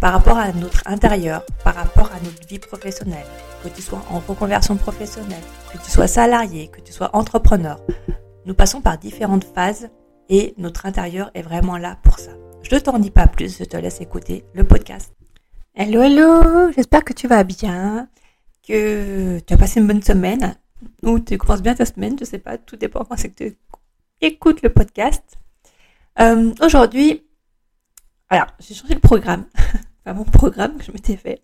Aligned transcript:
par 0.00 0.14
rapport 0.14 0.38
à 0.38 0.50
notre 0.52 0.82
intérieur, 0.86 1.44
par 1.62 1.74
rapport 1.74 2.10
à 2.12 2.20
notre 2.24 2.48
vie 2.48 2.58
professionnelle, 2.58 3.26
que 3.62 3.68
tu 3.68 3.82
sois 3.82 4.02
en 4.10 4.18
reconversion 4.20 4.76
professionnelle, 4.76 5.42
que 5.72 5.78
tu 5.78 5.90
sois 5.90 6.08
salarié, 6.08 6.68
que 6.68 6.80
tu 6.80 6.92
sois 6.92 7.14
entrepreneur. 7.14 7.78
Nous 8.46 8.54
passons 8.54 8.80
par 8.80 8.96
différentes 8.96 9.44
phases 9.44 9.90
et 10.30 10.54
notre 10.56 10.86
intérieur 10.86 11.30
est 11.34 11.42
vraiment 11.42 11.76
là 11.76 11.98
pour 12.02 12.18
ça. 12.18 12.30
Je 12.62 12.74
ne 12.74 12.80
t'en 12.80 12.98
dis 12.98 13.10
pas 13.10 13.26
plus, 13.26 13.58
je 13.58 13.64
te 13.64 13.76
laisse 13.76 14.00
écouter 14.00 14.44
le 14.54 14.64
podcast. 14.64 15.12
Hello, 15.74 16.00
hello, 16.00 16.72
j'espère 16.72 17.04
que 17.04 17.12
tu 17.12 17.28
vas 17.28 17.44
bien, 17.44 18.08
que 18.66 19.38
tu 19.40 19.52
as 19.52 19.56
passé 19.58 19.80
une 19.80 19.86
bonne 19.86 20.02
semaine 20.02 20.56
ou 21.02 21.18
tu 21.20 21.36
commences 21.36 21.62
bien 21.62 21.74
ta 21.74 21.84
semaine, 21.84 22.16
je 22.18 22.24
sais 22.24 22.38
pas, 22.38 22.56
tout 22.56 22.76
dépend 22.76 23.04
quand 23.04 23.16
c'est 23.18 23.28
que 23.28 23.44
tu 23.44 23.58
écoutes 24.22 24.62
le 24.62 24.70
podcast. 24.70 25.38
Euh, 26.20 26.54
Aujourd'hui, 26.62 27.22
alors 28.30 28.46
j'ai 28.60 28.74
changé 28.74 28.94
le 28.94 29.00
programme. 29.00 29.44
mon 30.14 30.24
programme 30.38 30.76
que 30.76 30.84
je 30.84 30.92
m'étais 30.92 31.16
fait. 31.16 31.42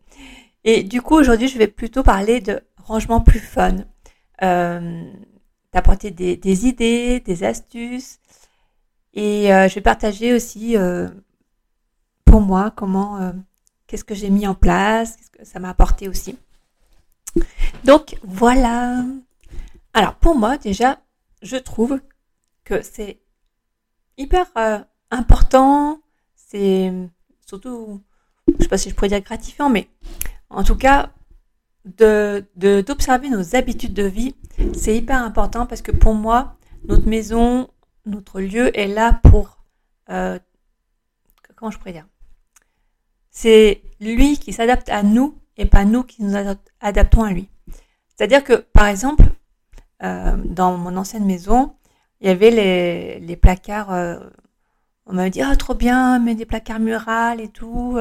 Et 0.64 0.82
du 0.82 1.00
coup, 1.00 1.14
aujourd'hui, 1.14 1.48
je 1.48 1.58
vais 1.58 1.68
plutôt 1.68 2.02
parler 2.02 2.40
de 2.40 2.60
rangement 2.76 3.20
plus 3.20 3.40
fun, 3.40 3.76
euh, 4.42 5.12
d'apporter 5.72 6.10
des, 6.10 6.66
idées, 6.66 7.20
des 7.20 7.44
astuces. 7.44 8.18
Et 9.14 9.52
euh, 9.52 9.68
je 9.68 9.74
vais 9.76 9.80
partager 9.80 10.34
aussi 10.34 10.76
euh, 10.76 11.08
pour 12.24 12.40
moi 12.40 12.70
comment, 12.70 13.18
euh, 13.18 13.32
qu'est-ce 13.86 14.04
que 14.04 14.14
j'ai 14.14 14.30
mis 14.30 14.46
en 14.46 14.54
place, 14.54 15.16
qu'est-ce 15.16 15.30
que 15.30 15.44
ça 15.44 15.58
m'a 15.58 15.70
apporté 15.70 16.08
aussi. 16.08 16.38
Donc 17.84 18.18
voilà. 18.24 19.04
Alors 19.94 20.14
pour 20.16 20.36
moi, 20.36 20.58
déjà, 20.58 21.00
je 21.42 21.56
trouve 21.56 22.00
que 22.64 22.82
c'est 22.82 23.20
hyper 24.18 24.46
important. 25.10 26.00
C'est 26.34 26.92
surtout 27.46 28.02
sais 28.66 28.70
pas 28.70 28.78
si 28.78 28.90
je 28.90 28.94
pourrais 28.94 29.08
dire 29.08 29.20
gratifiant, 29.20 29.70
mais 29.70 29.88
en 30.50 30.62
tout 30.64 30.76
cas, 30.76 31.10
de 31.84 32.44
d'observer 32.56 33.28
nos 33.28 33.54
habitudes 33.54 33.94
de 33.94 34.02
vie, 34.02 34.34
c'est 34.74 34.96
hyper 34.96 35.22
important 35.22 35.66
parce 35.66 35.82
que 35.82 35.92
pour 35.92 36.14
moi, 36.14 36.56
notre 36.84 37.08
maison, 37.08 37.68
notre 38.04 38.40
lieu 38.40 38.76
est 38.78 38.88
là 38.88 39.20
pour 39.22 39.64
euh, 40.10 40.38
comment 41.54 41.70
je 41.70 41.78
pourrais 41.78 41.92
dire? 41.92 42.06
C'est 43.30 43.82
lui 44.00 44.38
qui 44.38 44.52
s'adapte 44.52 44.88
à 44.88 45.02
nous 45.02 45.38
et 45.56 45.66
pas 45.66 45.84
nous 45.84 46.02
qui 46.02 46.22
nous 46.22 46.34
adaptons 46.80 47.22
à 47.22 47.32
lui. 47.32 47.48
C'est-à-dire 48.08 48.44
que, 48.44 48.54
par 48.54 48.86
exemple, 48.86 49.24
euh, 50.02 50.36
dans 50.44 50.76
mon 50.76 50.96
ancienne 50.96 51.24
maison, 51.24 51.74
il 52.20 52.28
y 52.28 52.30
avait 52.30 52.50
les, 52.50 53.20
les 53.20 53.36
placards. 53.36 53.92
Euh, 53.92 54.20
on 55.06 55.14
m'avait 55.14 55.30
dit 55.30 55.42
ah 55.42 55.54
trop 55.56 55.74
bien, 55.74 56.18
mais 56.18 56.34
des 56.34 56.46
placards 56.46 56.80
murales 56.80 57.40
et 57.40 57.48
tout. 57.48 57.96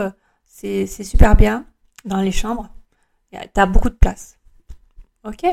C'est 0.58 1.04
super 1.04 1.36
bien 1.36 1.66
dans 2.06 2.22
les 2.22 2.32
chambres. 2.32 2.70
Tu 3.30 3.38
as 3.60 3.66
beaucoup 3.66 3.90
de 3.90 3.96
place. 3.96 4.40
Ok. 5.26 5.44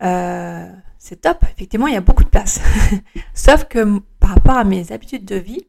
Euh, 0.00 0.72
c'est 0.98 1.20
top. 1.20 1.44
Effectivement, 1.52 1.86
il 1.86 1.92
y 1.92 1.98
a 1.98 2.00
beaucoup 2.00 2.24
de 2.24 2.30
place. 2.30 2.62
Sauf 3.34 3.64
que 3.64 3.98
par 4.18 4.30
rapport 4.30 4.56
à 4.56 4.64
mes 4.64 4.92
habitudes 4.92 5.26
de 5.26 5.36
vie, 5.36 5.66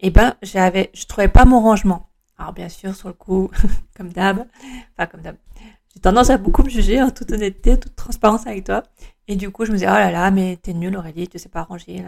eh 0.00 0.10
ben, 0.10 0.34
j'avais, 0.42 0.90
je 0.92 1.06
trouvais 1.06 1.28
pas 1.28 1.46
mon 1.46 1.62
rangement. 1.62 2.10
Alors 2.36 2.52
bien 2.52 2.68
sûr, 2.68 2.94
sur 2.94 3.08
le 3.08 3.14
coup, 3.14 3.50
comme 3.96 4.12
d'hab, 4.12 4.46
enfin 4.92 5.06
comme 5.06 5.22
d'hab, 5.22 5.36
j'ai 5.94 6.00
tendance 6.00 6.28
à 6.28 6.36
beaucoup 6.36 6.62
me 6.62 6.68
juger 6.68 7.02
en 7.02 7.10
toute 7.10 7.32
honnêteté, 7.32 7.80
toute 7.80 7.96
transparence 7.96 8.46
avec 8.46 8.64
toi. 8.64 8.82
Et 9.28 9.36
du 9.36 9.50
coup, 9.50 9.64
je 9.64 9.70
me 9.70 9.76
disais, 9.76 9.88
oh 9.88 9.94
là 9.94 10.10
là, 10.10 10.30
mais 10.30 10.58
t'es 10.60 10.74
nul 10.74 10.94
Aurélie, 10.94 11.26
tu 11.26 11.38
sais 11.38 11.48
pas 11.48 11.62
ranger. 11.62 12.04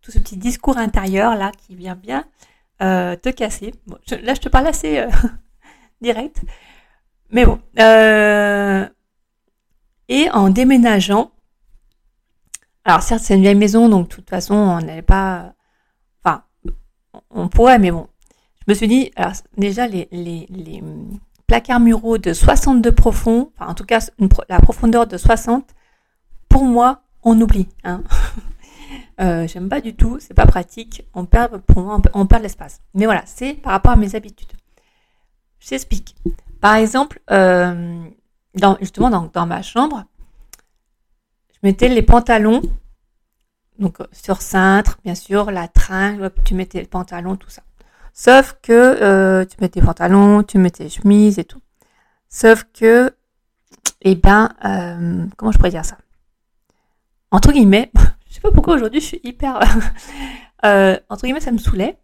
Tout 0.00 0.10
ce 0.10 0.18
petit 0.20 0.38
discours 0.38 0.78
intérieur 0.78 1.34
là 1.34 1.52
qui 1.52 1.74
vient 1.74 1.96
bien 1.96 2.24
euh, 2.82 3.16
te 3.16 3.28
casser. 3.28 3.74
là, 4.22 4.34
je 4.34 4.40
te 4.40 4.48
parle 4.48 4.66
assez 4.66 4.98
euh, 4.98 5.10
direct. 6.00 6.42
Mais 7.30 7.44
bon. 7.44 7.60
Euh, 7.78 8.86
et 10.08 10.30
en 10.30 10.48
déménageant, 10.48 11.32
alors 12.84 13.02
certes, 13.02 13.22
c'est 13.22 13.34
une 13.34 13.42
vieille 13.42 13.54
maison, 13.54 13.88
donc 13.88 14.08
de 14.08 14.14
toute 14.14 14.30
façon, 14.30 14.54
on 14.54 14.80
n'allait 14.80 15.02
pas... 15.02 15.54
Enfin, 16.24 16.44
on 17.30 17.48
pourrait, 17.48 17.78
mais 17.78 17.90
bon. 17.90 18.08
Je 18.60 18.72
me 18.72 18.74
suis 18.74 18.88
dit, 18.88 19.10
alors 19.16 19.32
déjà, 19.56 19.86
les, 19.86 20.08
les, 20.10 20.46
les 20.48 20.82
placards 21.48 21.80
muraux 21.80 22.18
de 22.18 22.32
62 22.32 22.92
profond, 22.92 23.50
enfin 23.56 23.70
en 23.70 23.74
tout 23.74 23.84
cas 23.84 24.00
la 24.48 24.60
profondeur 24.60 25.06
de 25.06 25.16
60, 25.16 25.74
pour 26.48 26.64
moi, 26.64 27.02
on 27.24 27.40
oublie. 27.40 27.68
Hein. 27.82 28.04
Euh, 29.20 29.46
j'aime 29.46 29.68
pas 29.68 29.80
du 29.80 29.94
tout, 29.94 30.18
c'est 30.20 30.34
pas 30.34 30.46
pratique. 30.46 31.04
On 31.14 31.24
perd, 31.24 31.58
pour 31.62 31.82
moi, 31.82 32.00
on 32.14 32.26
perd 32.26 32.42
l'espace. 32.42 32.80
Mais 32.94 33.04
voilà, 33.04 33.22
c'est 33.26 33.54
par 33.54 33.72
rapport 33.72 33.92
à 33.92 33.96
mes 33.96 34.14
habitudes. 34.14 34.52
Je 35.58 35.68
t'explique. 35.68 36.16
Par 36.60 36.76
exemple, 36.76 37.20
euh, 37.30 38.04
justement 38.80 39.10
dans, 39.10 39.30
dans, 39.32 39.46
ma 39.46 39.62
chambre, 39.62 40.04
je 41.52 41.58
mettais 41.62 41.88
les 41.88 42.02
pantalons, 42.02 42.62
donc 43.78 43.98
sur 44.12 44.42
cintre, 44.42 44.98
bien 45.04 45.14
sûr, 45.14 45.50
la 45.50 45.68
tringle, 45.68 46.30
tu 46.44 46.54
mettais 46.54 46.80
les 46.80 46.86
pantalons, 46.86 47.36
tout 47.36 47.50
ça. 47.50 47.62
Sauf 48.12 48.56
que 48.62 48.72
euh, 48.72 49.44
tu 49.44 49.56
mettais 49.60 49.80
les 49.80 49.86
pantalons, 49.86 50.42
tu 50.42 50.58
mettais 50.58 50.84
les 50.84 50.90
chemises 50.90 51.38
et 51.38 51.44
tout. 51.44 51.60
Sauf 52.28 52.64
que, 52.74 53.14
eh 54.02 54.16
ben, 54.16 54.50
euh, 54.64 55.26
comment 55.36 55.52
je 55.52 55.58
pourrais 55.58 55.70
dire 55.70 55.84
ça? 55.84 55.98
Entre 57.30 57.52
guillemets, 57.52 57.92
pourquoi 58.52 58.74
aujourd'hui 58.74 59.00
je 59.00 59.06
suis 59.06 59.20
hyper 59.24 59.60
euh, 60.64 60.98
entre 61.08 61.24
guillemets 61.24 61.40
ça 61.40 61.52
me 61.52 61.58
saoulait. 61.58 61.98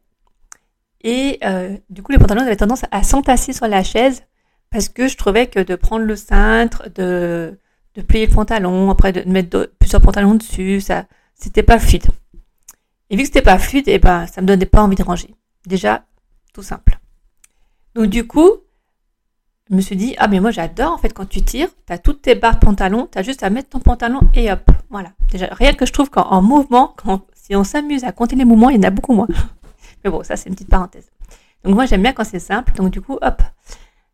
Et 1.02 1.38
euh, 1.44 1.76
du 1.90 2.02
coup 2.02 2.12
les 2.12 2.18
pantalons 2.18 2.42
avaient 2.42 2.56
tendance 2.56 2.84
à 2.90 3.02
s'entasser 3.02 3.52
sur 3.52 3.68
la 3.68 3.82
chaise 3.82 4.22
parce 4.70 4.88
que 4.88 5.08
je 5.08 5.16
trouvais 5.16 5.46
que 5.46 5.60
de 5.60 5.74
prendre 5.74 6.04
le 6.04 6.16
cintre 6.16 6.88
de 6.90 7.58
de 7.94 8.02
plier 8.02 8.26
le 8.26 8.32
pantalon 8.32 8.90
après 8.90 9.12
de 9.12 9.28
mettre 9.30 9.72
plusieurs 9.78 10.02
pantalons 10.02 10.34
dessus 10.34 10.80
ça 10.80 11.06
c'était 11.34 11.62
pas 11.62 11.78
fluide. 11.78 12.06
Et 13.10 13.16
vu 13.16 13.22
que 13.22 13.28
c'était 13.28 13.42
pas 13.42 13.58
fluide 13.58 13.88
et 13.88 13.94
eh 13.94 13.98
ben 13.98 14.26
ça 14.26 14.40
me 14.40 14.46
donnait 14.46 14.66
pas 14.66 14.82
envie 14.82 14.96
de 14.96 15.02
ranger. 15.02 15.34
Déjà 15.66 16.04
tout 16.52 16.62
simple. 16.62 16.98
Donc 17.94 18.06
du 18.06 18.26
coup 18.26 18.50
je 19.70 19.74
me 19.74 19.80
suis 19.80 19.96
dit, 19.96 20.14
ah 20.18 20.28
mais 20.28 20.40
moi 20.40 20.50
j'adore 20.50 20.92
en 20.92 20.98
fait 20.98 21.10
quand 21.10 21.28
tu 21.28 21.42
tires, 21.42 21.68
tu 21.86 21.92
as 21.92 21.98
toutes 21.98 22.22
tes 22.22 22.34
barres 22.34 22.58
pantalon, 22.58 23.08
tu 23.10 23.18
as 23.18 23.22
juste 23.22 23.42
à 23.42 23.50
mettre 23.50 23.70
ton 23.70 23.80
pantalon 23.80 24.20
et 24.34 24.52
hop, 24.52 24.70
voilà. 24.90 25.10
Déjà, 25.30 25.48
rien 25.52 25.72
que 25.72 25.86
je 25.86 25.92
trouve 25.92 26.10
qu'en 26.10 26.42
mouvement, 26.42 26.94
quand, 26.96 27.22
si 27.32 27.56
on 27.56 27.64
s'amuse 27.64 28.04
à 28.04 28.12
compter 28.12 28.36
les 28.36 28.44
mouvements, 28.44 28.70
il 28.70 28.76
y 28.76 28.78
en 28.78 28.88
a 28.88 28.90
beaucoup 28.90 29.14
moins. 29.14 29.28
mais 30.04 30.10
bon, 30.10 30.22
ça 30.22 30.36
c'est 30.36 30.48
une 30.48 30.54
petite 30.54 30.68
parenthèse. 30.68 31.10
Donc 31.64 31.74
moi 31.74 31.86
j'aime 31.86 32.02
bien 32.02 32.12
quand 32.12 32.24
c'est 32.24 32.38
simple, 32.38 32.74
donc 32.74 32.90
du 32.90 33.00
coup, 33.00 33.18
hop. 33.22 33.42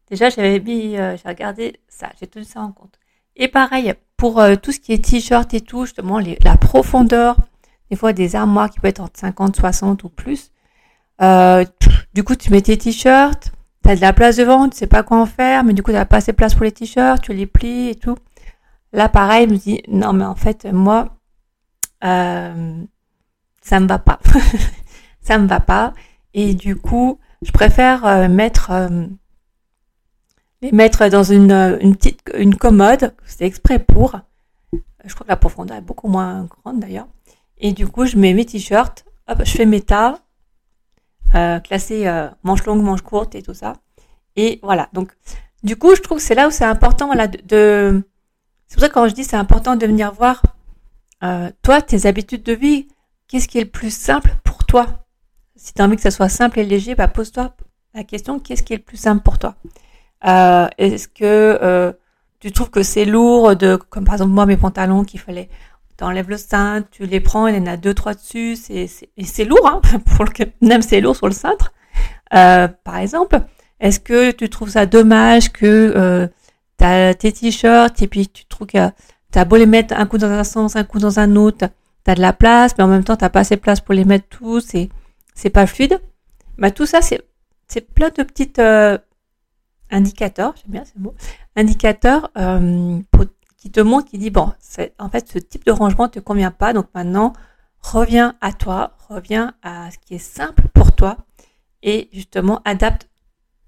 Déjà 0.08 0.30
j'avais 0.30 0.60
mis, 0.60 0.96
euh, 0.96 1.16
j'ai 1.16 1.28
regardé 1.28 1.80
ça, 1.88 2.10
j'ai 2.20 2.26
tenu 2.26 2.44
ça 2.44 2.60
en 2.60 2.72
compte. 2.72 2.98
Et 3.36 3.48
pareil, 3.48 3.94
pour 4.16 4.38
euh, 4.40 4.54
tout 4.56 4.70
ce 4.70 4.78
qui 4.78 4.92
est 4.92 5.04
t-shirt 5.04 5.52
et 5.54 5.60
tout, 5.60 5.84
justement, 5.84 6.18
la 6.18 6.56
profondeur, 6.56 7.36
des 7.90 7.96
fois 7.96 8.12
des 8.12 8.36
armoires 8.36 8.70
qui 8.70 8.78
peuvent 8.80 8.90
être 8.90 9.00
entre 9.00 9.18
50, 9.18 9.56
60 9.56 10.04
ou 10.04 10.08
plus. 10.08 10.52
Euh, 11.22 11.64
du 12.14 12.22
coup, 12.22 12.36
tu 12.36 12.50
mets 12.50 12.62
tes 12.62 12.76
t-shirts, 12.76 13.52
t'as 13.82 13.96
de 13.96 14.00
la 14.00 14.12
place 14.12 14.36
devant, 14.36 14.68
tu 14.68 14.76
sais 14.76 14.86
pas 14.86 15.02
quoi 15.02 15.18
en 15.18 15.26
faire, 15.26 15.64
mais 15.64 15.72
du 15.72 15.82
coup 15.82 15.92
t'as 15.92 16.04
pas 16.04 16.16
assez 16.16 16.32
de 16.32 16.36
place 16.36 16.54
pour 16.54 16.64
les 16.64 16.72
t-shirts, 16.72 17.22
tu 17.22 17.32
les 17.32 17.46
plies 17.46 17.90
et 17.90 17.94
tout. 17.94 18.16
Là 18.92 19.08
pareil, 19.08 19.46
je 19.48 19.52
me 19.52 19.58
dis 19.58 19.82
non 19.88 20.12
mais 20.12 20.24
en 20.24 20.34
fait 20.34 20.66
moi 20.72 21.16
euh, 22.04 22.82
ça 23.62 23.80
me 23.80 23.86
va 23.86 23.98
pas, 23.98 24.18
ça 25.20 25.38
me 25.38 25.46
va 25.46 25.60
pas. 25.60 25.94
Et 26.34 26.54
du 26.54 26.76
coup 26.76 27.18
je 27.42 27.52
préfère 27.52 28.04
euh, 28.06 28.28
mettre 28.28 28.70
euh, 28.70 29.06
les 30.62 30.72
mettre 30.72 31.08
dans 31.08 31.22
une, 31.22 31.78
une 31.80 31.96
petite 31.96 32.20
une 32.36 32.56
commode, 32.56 33.14
c'est 33.24 33.44
exprès 33.44 33.78
pour. 33.78 34.16
Je 35.04 35.14
crois 35.14 35.24
que 35.24 35.30
la 35.30 35.36
profondeur 35.36 35.78
est 35.78 35.82
beaucoup 35.82 36.08
moins 36.08 36.46
grande 36.62 36.80
d'ailleurs. 36.80 37.08
Et 37.60 37.72
du 37.72 37.86
coup, 37.86 38.06
je 38.06 38.16
mets 38.16 38.34
mes 38.34 38.44
t-shirts, 38.44 39.04
hop, 39.28 39.42
je 39.44 39.50
fais 39.50 39.66
mes 39.66 39.82
tas, 39.82 40.18
euh, 41.34 41.60
classés 41.60 42.06
euh, 42.06 42.28
manches 42.42 42.64
longues, 42.64 42.82
manches 42.82 43.02
courtes 43.02 43.34
et 43.34 43.42
tout 43.42 43.54
ça. 43.54 43.74
Et 44.36 44.60
voilà. 44.62 44.88
Donc, 44.92 45.12
du 45.62 45.76
coup, 45.76 45.94
je 45.94 46.00
trouve 46.00 46.18
que 46.18 46.24
c'est 46.24 46.34
là 46.34 46.48
où 46.48 46.50
c'est 46.50 46.64
important, 46.64 47.06
voilà, 47.06 47.26
de, 47.28 48.02
c'est 48.66 48.74
pour 48.74 48.82
ça 48.82 48.88
que 48.88 48.94
quand 48.94 49.08
je 49.08 49.14
dis 49.14 49.24
c'est 49.24 49.36
important 49.36 49.76
de 49.76 49.86
venir 49.86 50.12
voir, 50.12 50.42
euh, 51.22 51.50
toi, 51.62 51.82
tes 51.82 52.06
habitudes 52.06 52.42
de 52.42 52.52
vie, 52.52 52.88
qu'est-ce 53.28 53.48
qui 53.48 53.58
est 53.58 53.64
le 53.64 53.70
plus 53.70 53.94
simple 53.94 54.34
pour 54.44 54.64
toi? 54.64 54.86
Si 55.56 55.74
tu 55.74 55.82
as 55.82 55.84
envie 55.84 55.96
que 55.96 56.02
ça 56.02 56.10
soit 56.10 56.30
simple 56.30 56.58
et 56.58 56.64
léger, 56.64 56.94
bah, 56.94 57.08
pose-toi 57.08 57.54
la 57.94 58.04
question, 58.04 58.38
qu'est-ce 58.38 58.62
qui 58.62 58.72
est 58.72 58.78
le 58.78 58.82
plus 58.82 58.96
simple 58.96 59.22
pour 59.22 59.38
toi? 59.38 59.56
Euh, 60.26 60.68
Est-ce 60.78 61.08
que 61.08 61.58
euh, 61.62 61.92
tu 62.38 62.52
trouves 62.52 62.70
que 62.70 62.82
c'est 62.82 63.04
lourd 63.04 63.56
de, 63.56 63.76
comme 63.76 64.04
par 64.04 64.14
exemple 64.14 64.32
moi, 64.32 64.46
mes 64.46 64.56
pantalons 64.56 65.04
qu'il 65.04 65.20
fallait 65.20 65.50
t'enlèves 66.00 66.30
le 66.30 66.38
cintre, 66.38 66.88
tu 66.90 67.04
les 67.04 67.20
prends, 67.20 67.46
il 67.46 67.54
y 67.54 67.58
en 67.58 67.66
a 67.66 67.76
deux, 67.76 67.92
trois 67.92 68.14
dessus, 68.14 68.56
c'est, 68.56 68.86
c'est 68.86 69.44
lourd, 69.44 69.66
hein, 69.66 69.82
pour 70.16 70.24
même 70.62 70.80
c'est 70.80 71.00
lourd 71.02 71.14
sur 71.14 71.26
le 71.26 71.34
cintre, 71.34 71.74
euh, 72.34 72.68
par 72.68 72.96
exemple. 72.96 73.40
Est-ce 73.80 74.00
que 74.00 74.30
tu 74.30 74.48
trouves 74.48 74.70
ça 74.70 74.86
dommage 74.86 75.52
que 75.52 75.92
euh, 75.94 76.26
tu 76.78 76.84
as 76.84 77.12
tes 77.14 77.32
t-shirts 77.32 78.00
et 78.00 78.06
puis 78.06 78.28
tu 78.28 78.46
trouves 78.46 78.66
que 78.66 78.78
as 78.78 79.44
beau 79.44 79.56
les 79.56 79.66
mettre 79.66 79.94
un 79.94 80.06
coup 80.06 80.16
dans 80.16 80.30
un 80.30 80.42
sens, 80.42 80.74
un 80.74 80.84
coup 80.84 81.00
dans 81.00 81.20
un 81.20 81.36
autre, 81.36 81.68
tu 82.04 82.10
as 82.10 82.14
de 82.14 82.20
la 82.22 82.32
place, 82.32 82.72
mais 82.78 82.84
en 82.84 82.88
même 82.88 83.04
temps 83.04 83.16
t'as 83.16 83.28
pas 83.28 83.40
assez 83.40 83.56
de 83.56 83.60
place 83.60 83.82
pour 83.82 83.94
les 83.94 84.06
mettre 84.06 84.26
tous 84.30 84.74
et 84.74 84.88
c'est 85.34 85.50
pas 85.50 85.66
fluide. 85.66 86.00
Bah 86.56 86.70
tout 86.70 86.86
ça 86.86 87.02
c'est 87.02 87.20
c'est 87.68 87.82
plein 87.82 88.08
de 88.08 88.22
petites 88.22 88.58
euh, 88.58 88.96
indicateurs, 89.90 90.54
j'aime 90.56 90.72
bien 90.72 90.84
ce 90.84 90.98
mot, 90.98 91.14
indicateurs 91.56 92.30
euh, 92.38 93.00
qui 93.60 93.70
te 93.70 93.80
montrent, 93.80 94.08
qui 94.10 94.18
dit 94.18 94.30
bon, 94.30 94.52
en 94.98 95.08
fait 95.10 95.28
ce 95.28 95.38
type 95.38 95.64
de 95.66 95.70
rangement 95.70 96.08
te 96.08 96.18
convient 96.18 96.50
pas, 96.50 96.72
donc 96.72 96.86
maintenant 96.94 97.34
reviens 97.80 98.34
à 98.40 98.52
toi, 98.52 98.96
reviens 99.08 99.54
à 99.62 99.90
ce 99.90 99.98
qui 99.98 100.14
est 100.14 100.18
simple 100.18 100.66
pour 100.74 100.92
toi 100.96 101.18
et 101.82 102.08
justement 102.12 102.60
adapte 102.64 103.08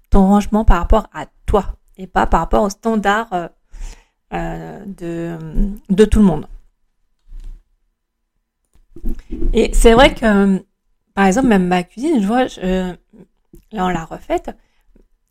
ton 0.09 0.27
rangement 0.27 0.65
par 0.65 0.79
rapport 0.79 1.07
à 1.13 1.27
toi 1.45 1.77
et 1.97 2.07
pas 2.07 2.27
par 2.27 2.41
rapport 2.41 2.63
aux 2.63 2.69
standards 2.69 3.31
euh, 3.33 3.47
euh, 4.33 4.83
de, 4.85 5.37
de 5.89 6.05
tout 6.05 6.19
le 6.19 6.25
monde. 6.25 6.47
Et 9.53 9.73
c'est 9.73 9.93
vrai 9.93 10.13
que, 10.13 10.63
par 11.13 11.25
exemple, 11.25 11.47
même 11.47 11.67
ma 11.67 11.83
cuisine, 11.83 12.21
je 12.21 12.27
vois, 12.27 12.45
là 13.71 13.85
on 13.85 13.89
l'a 13.89 14.05
refaite. 14.05 14.55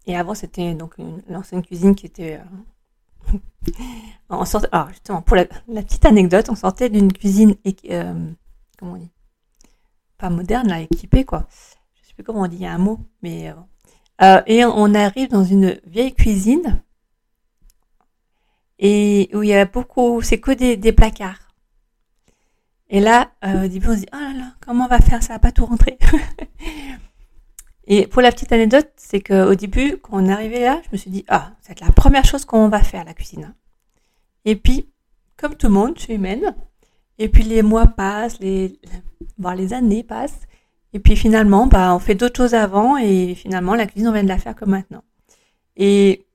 Et 0.06 0.16
avant, 0.16 0.34
c'était 0.34 0.74
donc 0.74 0.94
l'ancienne 1.28 1.62
cuisine 1.62 1.94
qui 1.94 2.06
était. 2.06 2.40
Euh, 3.32 3.38
on 4.30 4.44
sortait, 4.44 4.68
alors 4.72 4.88
justement, 4.90 5.22
pour 5.22 5.36
la, 5.36 5.44
petite 5.44 6.04
anecdote, 6.04 6.48
on 6.48 6.54
sortait 6.54 6.88
d'une 6.88 7.12
cuisine, 7.12 7.54
comment 8.78 8.94
on 8.94 8.96
dit? 8.96 9.10
Pas 10.18 10.30
moderne, 10.30 10.68
là, 10.68 10.80
équipée, 10.80 11.24
quoi. 11.24 11.46
Je 12.00 12.08
sais 12.08 12.14
plus 12.14 12.24
comment 12.24 12.42
on 12.42 12.48
dit, 12.48 12.64
un 12.66 12.78
mot, 12.78 13.00
mais 13.22 13.52
euh, 14.22 14.40
et 14.46 14.64
on 14.64 14.94
arrive 14.94 15.28
dans 15.30 15.44
une 15.44 15.80
vieille 15.86 16.14
cuisine 16.14 16.82
et 18.78 19.30
où 19.32 19.42
il 19.42 19.48
y 19.48 19.54
a 19.54 19.64
beaucoup, 19.64 20.20
c'est 20.22 20.38
que 20.40 20.52
des, 20.52 20.92
placards. 20.92 21.48
Et 22.88 23.00
là, 23.00 23.30
euh, 23.44 23.62
au 23.62 23.66
on 23.66 23.94
se 23.94 24.00
dit, 24.00 24.06
oh 24.12 24.16
là 24.16 24.32
là, 24.32 24.52
comment 24.60 24.84
on 24.84 24.88
va 24.88 24.98
faire? 24.98 25.22
Ça 25.22 25.34
va 25.34 25.38
pas 25.38 25.52
tout 25.52 25.64
rentrer. 25.64 25.98
et 27.86 28.06
pour 28.06 28.22
la 28.22 28.30
petite 28.30 28.52
anecdote, 28.52 28.88
c'est 28.96 29.20
qu'au 29.20 29.54
début, 29.54 29.98
quand 29.98 30.22
on 30.22 30.26
est 30.26 30.32
arrivé 30.32 30.60
là, 30.60 30.80
je 30.84 30.88
me 30.92 30.96
suis 30.96 31.10
dit, 31.10 31.24
ah, 31.28 31.52
c'est 31.60 31.80
la 31.80 31.90
première 31.90 32.24
chose 32.24 32.44
qu'on 32.44 32.68
va 32.68 32.82
faire, 32.82 33.04
la 33.04 33.14
cuisine. 33.14 33.54
Et 34.44 34.56
puis, 34.56 34.88
comme 35.36 35.56
tout 35.56 35.66
le 35.66 35.72
monde, 35.72 35.94
je 35.96 36.02
suis 36.02 36.14
humaine. 36.14 36.54
Et 37.18 37.28
puis 37.28 37.42
les 37.42 37.62
mois 37.62 37.86
passent, 37.86 38.38
les, 38.40 38.78
voire 39.38 39.56
les 39.56 39.72
années 39.72 40.02
passent. 40.02 40.42
Et 40.92 41.00
puis 41.00 41.16
finalement, 41.16 41.66
bah, 41.66 41.94
on 41.94 41.98
fait 41.98 42.14
d'autres 42.14 42.36
choses 42.36 42.54
avant 42.54 42.96
et 42.96 43.34
finalement, 43.34 43.74
la 43.74 43.86
cuisine, 43.86 44.08
on 44.08 44.12
vient 44.12 44.22
de 44.22 44.28
la 44.28 44.38
faire 44.38 44.54
comme 44.54 44.70
maintenant. 44.70 45.02
Et, 45.76 46.26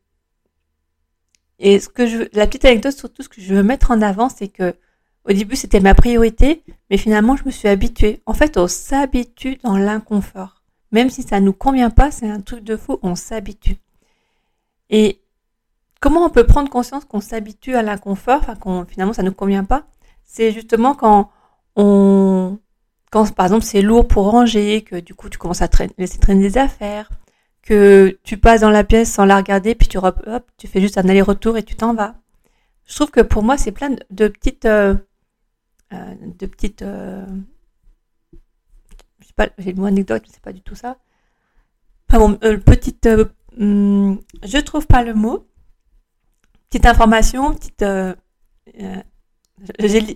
et 1.59 1.79
ce 1.79 1.89
que 1.89 2.07
je, 2.07 2.23
la 2.33 2.47
petite 2.47 2.65
anecdote 2.65 2.97
surtout, 2.97 3.23
ce 3.23 3.29
que 3.29 3.41
je 3.41 3.53
veux 3.53 3.63
mettre 3.63 3.91
en 3.91 4.01
avant, 4.01 4.29
c'est 4.29 4.47
que 4.47 4.75
au 5.25 5.33
début, 5.33 5.57
c'était 5.57 5.81
ma 5.81 5.93
priorité, 5.93 6.63
mais 6.89 6.97
finalement, 6.97 7.35
je 7.35 7.43
me 7.43 7.51
suis 7.51 7.67
habituée. 7.67 8.21
En 8.25 8.33
fait, 8.33 8.57
on 8.57 8.67
s'habitue 8.67 9.57
dans 9.57 9.77
l'inconfort. 9.77 10.56
Même 10.91 11.09
si 11.09 11.23
ça 11.23 11.39
nous 11.39 11.53
convient 11.53 11.89
pas, 11.89 12.11
c'est 12.11 12.29
un 12.29 12.41
truc 12.41 12.63
de 12.63 12.77
fou, 12.77 12.97
on 13.03 13.15
s'habitue. 13.15 13.77
Et 14.89 15.21
comment 15.99 16.25
on 16.25 16.29
peut 16.29 16.45
prendre 16.45 16.69
conscience 16.69 17.05
qu'on 17.05 17.21
s'habitue 17.21 17.75
à 17.75 17.81
l'inconfort, 17.81 18.39
enfin, 18.41 18.55
qu'on, 18.55 18.85
finalement, 18.85 19.13
ça 19.13 19.23
ne 19.23 19.29
nous 19.29 19.35
convient 19.35 19.65
pas? 19.65 19.87
C'est 20.23 20.51
justement 20.51 20.93
quand 20.95 21.31
on, 21.75 22.59
quand 23.11 23.33
par 23.33 23.45
exemple 23.45 23.65
c'est 23.65 23.81
lourd 23.81 24.07
pour 24.07 24.29
ranger, 24.29 24.83
que 24.83 24.97
du 24.97 25.13
coup 25.13 25.29
tu 25.29 25.37
commences 25.37 25.61
à 25.61 25.69
laisser 25.97 26.19
traîner 26.19 26.41
des 26.41 26.57
affaires, 26.57 27.09
que 27.61 28.17
tu 28.23 28.37
passes 28.37 28.61
dans 28.61 28.69
la 28.69 28.83
pièce 28.83 29.11
sans 29.11 29.25
la 29.25 29.37
regarder, 29.37 29.75
puis 29.75 29.87
tu 29.87 29.97
hop, 29.97 30.51
tu 30.57 30.67
fais 30.67 30.81
juste 30.81 30.97
un 30.97 31.07
aller-retour 31.07 31.57
et 31.57 31.63
tu 31.63 31.75
t'en 31.75 31.93
vas. 31.93 32.15
Je 32.85 32.95
trouve 32.95 33.11
que 33.11 33.21
pour 33.21 33.43
moi 33.43 33.57
c'est 33.57 33.71
plein 33.71 33.89
de, 33.89 34.27
petites, 34.27 34.65
euh, 34.65 34.95
euh, 35.93 36.15
de 36.39 36.45
petites, 36.45 36.81
euh, 36.81 37.25
je 37.25 37.31
sais 37.31 37.56
j'ai 39.57 39.73
le 39.73 39.79
mot 39.79 39.85
anecdote, 39.85 40.23
mais 40.25 40.33
c'est 40.33 40.41
pas 40.41 40.53
du 40.53 40.61
tout 40.61 40.75
ça. 40.75 40.97
Enfin 42.09 42.19
bon, 42.19 42.35
petite, 42.59 43.07
hum, 43.59 44.19
je 44.43 44.57
trouve 44.59 44.87
pas 44.87 45.03
le 45.03 45.13
mot. 45.13 45.45
Petite 46.69 46.85
information, 46.85 47.53
petite, 47.53 47.83
j'ai 49.79 50.01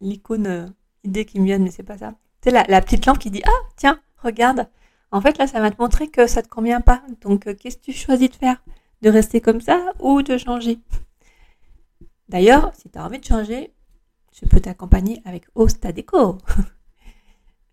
l'icône 0.00 0.74
idée 1.04 1.24
qui 1.24 1.40
me 1.40 1.44
viennent, 1.44 1.62
mais 1.62 1.70
c'est 1.70 1.82
pas 1.82 1.98
ça. 1.98 2.14
C'est 2.42 2.50
la, 2.50 2.80
petite 2.80 3.06
lampe 3.06 3.18
qui 3.18 3.30
dit 3.30 3.42
Ah, 3.44 3.66
tiens, 3.76 4.00
regarde. 4.22 4.68
En 5.10 5.20
fait, 5.20 5.38
là, 5.38 5.46
ça 5.46 5.60
va 5.60 5.70
te 5.70 5.80
montrer 5.80 6.08
que 6.08 6.26
ça 6.26 6.42
te 6.42 6.48
convient 6.48 6.80
pas. 6.80 7.02
Donc, 7.22 7.46
euh, 7.46 7.54
qu'est-ce 7.54 7.78
que 7.78 7.82
tu 7.82 7.92
choisis 7.92 8.30
de 8.30 8.34
faire? 8.34 8.62
De 9.02 9.10
rester 9.10 9.40
comme 9.40 9.60
ça 9.60 9.92
ou 10.00 10.22
de 10.22 10.36
changer? 10.36 10.78
D'ailleurs, 12.28 12.72
si 12.74 12.90
tu 12.90 12.98
as 12.98 13.04
envie 13.04 13.18
de 13.18 13.24
changer, 13.24 13.72
je 14.32 14.46
peux 14.46 14.60
t'accompagner 14.60 15.22
avec 15.24 15.44
Ostadeco. 15.54 16.38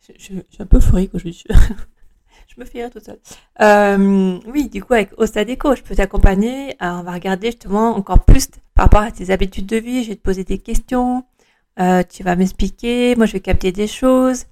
je, 0.07 0.13
je, 0.17 0.33
je, 0.35 0.53
suis 0.53 0.63
un 0.63 0.65
peu 0.65 0.77
euphorique 0.77 1.13
aujourd'hui. 1.13 1.43
je 1.49 2.59
me 2.59 2.65
fais 2.65 2.81
rire 2.81 2.89
toute 2.91 3.05
seule. 3.05 3.19
Euh, 3.61 4.39
oui, 4.47 4.69
du 4.69 4.83
coup, 4.83 4.93
avec 4.93 5.11
Ostadeco, 5.17 5.75
je 5.75 5.81
peux 5.81 5.95
t'accompagner. 5.95 6.75
On 6.81 7.03
va 7.03 7.11
regarder 7.11 7.47
justement 7.47 7.95
encore 7.95 8.23
plus 8.25 8.49
par 8.75 8.85
rapport 8.85 9.01
à 9.01 9.11
tes 9.11 9.31
habitudes 9.31 9.65
de 9.65 9.77
vie. 9.77 10.03
Je 10.03 10.09
vais 10.09 10.15
te 10.15 10.21
poser 10.21 10.43
des 10.43 10.57
questions. 10.57 11.25
Euh, 11.79 12.03
tu 12.03 12.23
vas 12.23 12.35
m'expliquer, 12.35 13.15
moi 13.15 13.25
je 13.25 13.33
vais 13.33 13.39
capter 13.39 13.71
des 13.71 13.87
choses. 13.87 14.45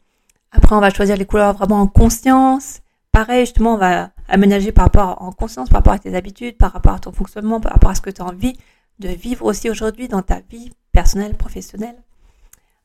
Après, 0.51 0.75
on 0.75 0.79
va 0.79 0.89
choisir 0.89 1.15
les 1.17 1.25
couleurs 1.25 1.53
vraiment 1.53 1.81
en 1.81 1.87
conscience. 1.87 2.81
Pareil, 3.11 3.45
justement, 3.45 3.75
on 3.75 3.77
va 3.77 4.11
aménager 4.27 4.71
par 4.71 4.85
rapport 4.85 5.21
en 5.21 5.31
conscience, 5.31 5.69
par 5.69 5.79
rapport 5.79 5.93
à 5.93 5.99
tes 5.99 6.15
habitudes, 6.15 6.57
par 6.57 6.73
rapport 6.73 6.93
à 6.93 6.99
ton 6.99 7.11
fonctionnement, 7.11 7.59
par 7.59 7.73
rapport 7.73 7.91
à 7.91 7.95
ce 7.95 8.01
que 8.01 8.09
tu 8.09 8.21
as 8.21 8.25
envie 8.25 8.57
de 8.99 9.09
vivre 9.09 9.45
aussi 9.45 9.69
aujourd'hui 9.69 10.07
dans 10.07 10.21
ta 10.21 10.41
vie 10.49 10.71
personnelle, 10.91 11.35
professionnelle, 11.35 12.01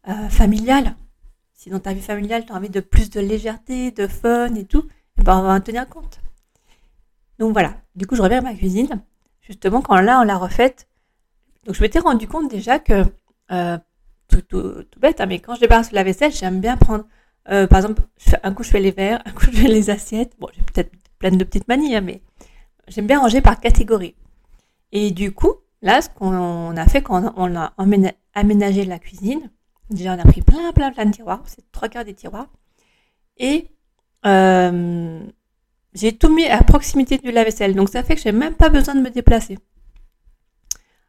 euh, 0.09 0.29
familiale. 0.29 0.95
Si 1.57 1.71
dans 1.71 1.81
ta 1.81 1.95
vie 1.95 2.03
familiale, 2.03 2.45
tu 2.45 2.53
as 2.53 2.55
envie 2.55 2.69
de 2.69 2.81
plus 2.81 3.09
de 3.09 3.19
légèreté, 3.19 3.91
de 3.91 4.07
fun 4.07 4.55
et 4.55 4.67
tout, 4.67 4.85
eh 5.19 5.23
ben 5.23 5.39
on 5.39 5.43
va 5.43 5.55
en 5.55 5.61
tenir 5.61 5.89
compte. 5.89 6.21
Donc 7.39 7.55
voilà, 7.55 7.75
du 7.95 8.07
coup, 8.07 8.15
je 8.15 8.21
reviens 8.23 8.39
à 8.39 8.43
ma 8.43 8.55
cuisine. 8.55 9.03
Justement, 9.41 9.81
quand 9.81 9.99
là, 10.01 10.21
on 10.21 10.25
l'a 10.25 10.37
refaite, 10.37 10.87
donc 11.65 11.75
je 11.75 11.81
m'étais 11.81 11.99
rendu 11.99 12.29
compte 12.29 12.51
déjà 12.51 12.79
que 12.79 13.05
euh, 13.53 13.79
tout, 14.29 14.43
bête, 14.99 15.21
hein, 15.21 15.27
mais 15.27 15.39
quand 15.39 15.55
je 15.55 15.61
débarrasse 15.61 15.93
la 15.93 16.05
vaisselle, 16.05 16.33
j'aime 16.33 16.61
bien 16.61 16.77
prendre, 16.77 17.07
euh, 17.49 17.67
par 17.67 17.79
exemple, 17.79 18.03
un 18.43 18.53
coup 18.53 18.63
je 18.63 18.71
fais 18.71 18.81
les 18.81 18.91
verres, 18.91 19.23
un 19.27 19.33
coup 19.33 19.47
je 19.47 19.53
fais 19.53 19.69
les 19.69 19.89
assiettes. 19.89 20.35
Bon, 20.39 20.49
j'ai 20.55 20.63
peut-être 20.63 20.93
plein 21.19 21.31
de 21.31 21.43
petites 21.43 21.69
manies, 21.69 21.97
hein, 21.97 22.03
mais 22.03 22.21
j'aime 22.89 23.07
bien 23.07 23.21
ranger 23.21 23.41
par 23.41 23.61
catégorie. 23.61 24.15
Et 24.93 25.11
du 25.11 25.33
coup, 25.33 25.55
là, 25.81 26.03
ce 26.03 26.11
qu'on 26.11 26.77
a 26.77 26.87
fait 26.87 27.03
quand 27.03 27.33
on 27.37 27.57
a 27.57 27.73
aménagé 28.35 28.85
la 28.85 28.99
cuisine, 28.99 29.51
déjà 29.91 30.15
on 30.15 30.19
a 30.19 30.25
pris 30.25 30.43
plein, 30.43 30.73
plein, 30.73 30.93
plein 30.93 31.07
de 31.07 31.13
tiroirs, 31.13 31.43
c'est 31.47 31.71
trois 31.73 31.89
quarts 31.89 32.05
des 32.05 32.15
tiroirs, 32.15 32.49
et 33.39 33.69
euh, 34.27 35.21
j'ai 35.95 36.13
tout 36.17 36.29
mis 36.29 36.47
à 36.47 36.63
proximité 36.63 37.19
du 37.19 37.31
lave-vaisselle. 37.31 37.75
Donc 37.75 37.89
ça 37.89 38.03
fait 38.03 38.17
que 38.17 38.21
j'ai 38.21 38.33
même 38.33 38.55
pas 38.55 38.69
besoin 38.69 38.95
de 38.95 39.01
me 39.01 39.11
déplacer. 39.11 39.59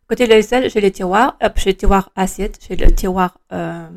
Côté 0.07 0.23
de 0.23 0.29
la 0.29 0.37
vaisselle, 0.37 0.69
j'ai 0.69 0.79
les 0.79 0.91
tiroirs. 0.91 1.37
Hop, 1.41 1.53
j'ai 1.57 1.71
le 1.71 1.77
tiroir 1.77 2.11
assiette, 2.15 2.59
j'ai 2.65 2.77
le 2.77 2.93
tiroir 2.93 3.39
euh, 3.51 3.89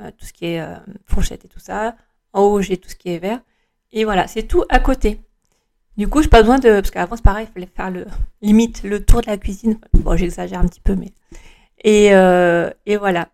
euh, 0.00 0.10
tout 0.18 0.26
ce 0.26 0.32
qui 0.34 0.46
est 0.46 0.60
euh, 0.60 0.76
fourchette 1.06 1.46
et 1.46 1.48
tout 1.48 1.60
ça. 1.60 1.96
En 2.34 2.42
haut, 2.42 2.60
j'ai 2.60 2.76
tout 2.76 2.90
ce 2.90 2.96
qui 2.96 3.10
est 3.10 3.18
verre. 3.18 3.40
Et 3.92 4.04
voilà, 4.04 4.26
c'est 4.26 4.42
tout 4.42 4.64
à 4.68 4.80
côté. 4.80 5.20
Du 5.96 6.08
coup, 6.08 6.20
j'ai 6.20 6.28
pas 6.28 6.42
besoin 6.42 6.58
de 6.58 6.80
parce 6.80 6.90
qu'avant 6.90 7.16
c'est 7.16 7.22
pareil, 7.22 7.46
il 7.48 7.52
fallait 7.54 7.72
faire 7.74 7.90
le 7.90 8.06
limite 8.42 8.82
le 8.82 9.02
tour 9.02 9.22
de 9.22 9.26
la 9.28 9.38
cuisine. 9.38 9.78
Bon, 9.94 10.16
j'exagère 10.16 10.60
un 10.60 10.66
petit 10.66 10.80
peu, 10.80 10.96
mais 10.96 11.12
et 11.82 12.08
et 12.86 12.96
voilà. 12.96 13.28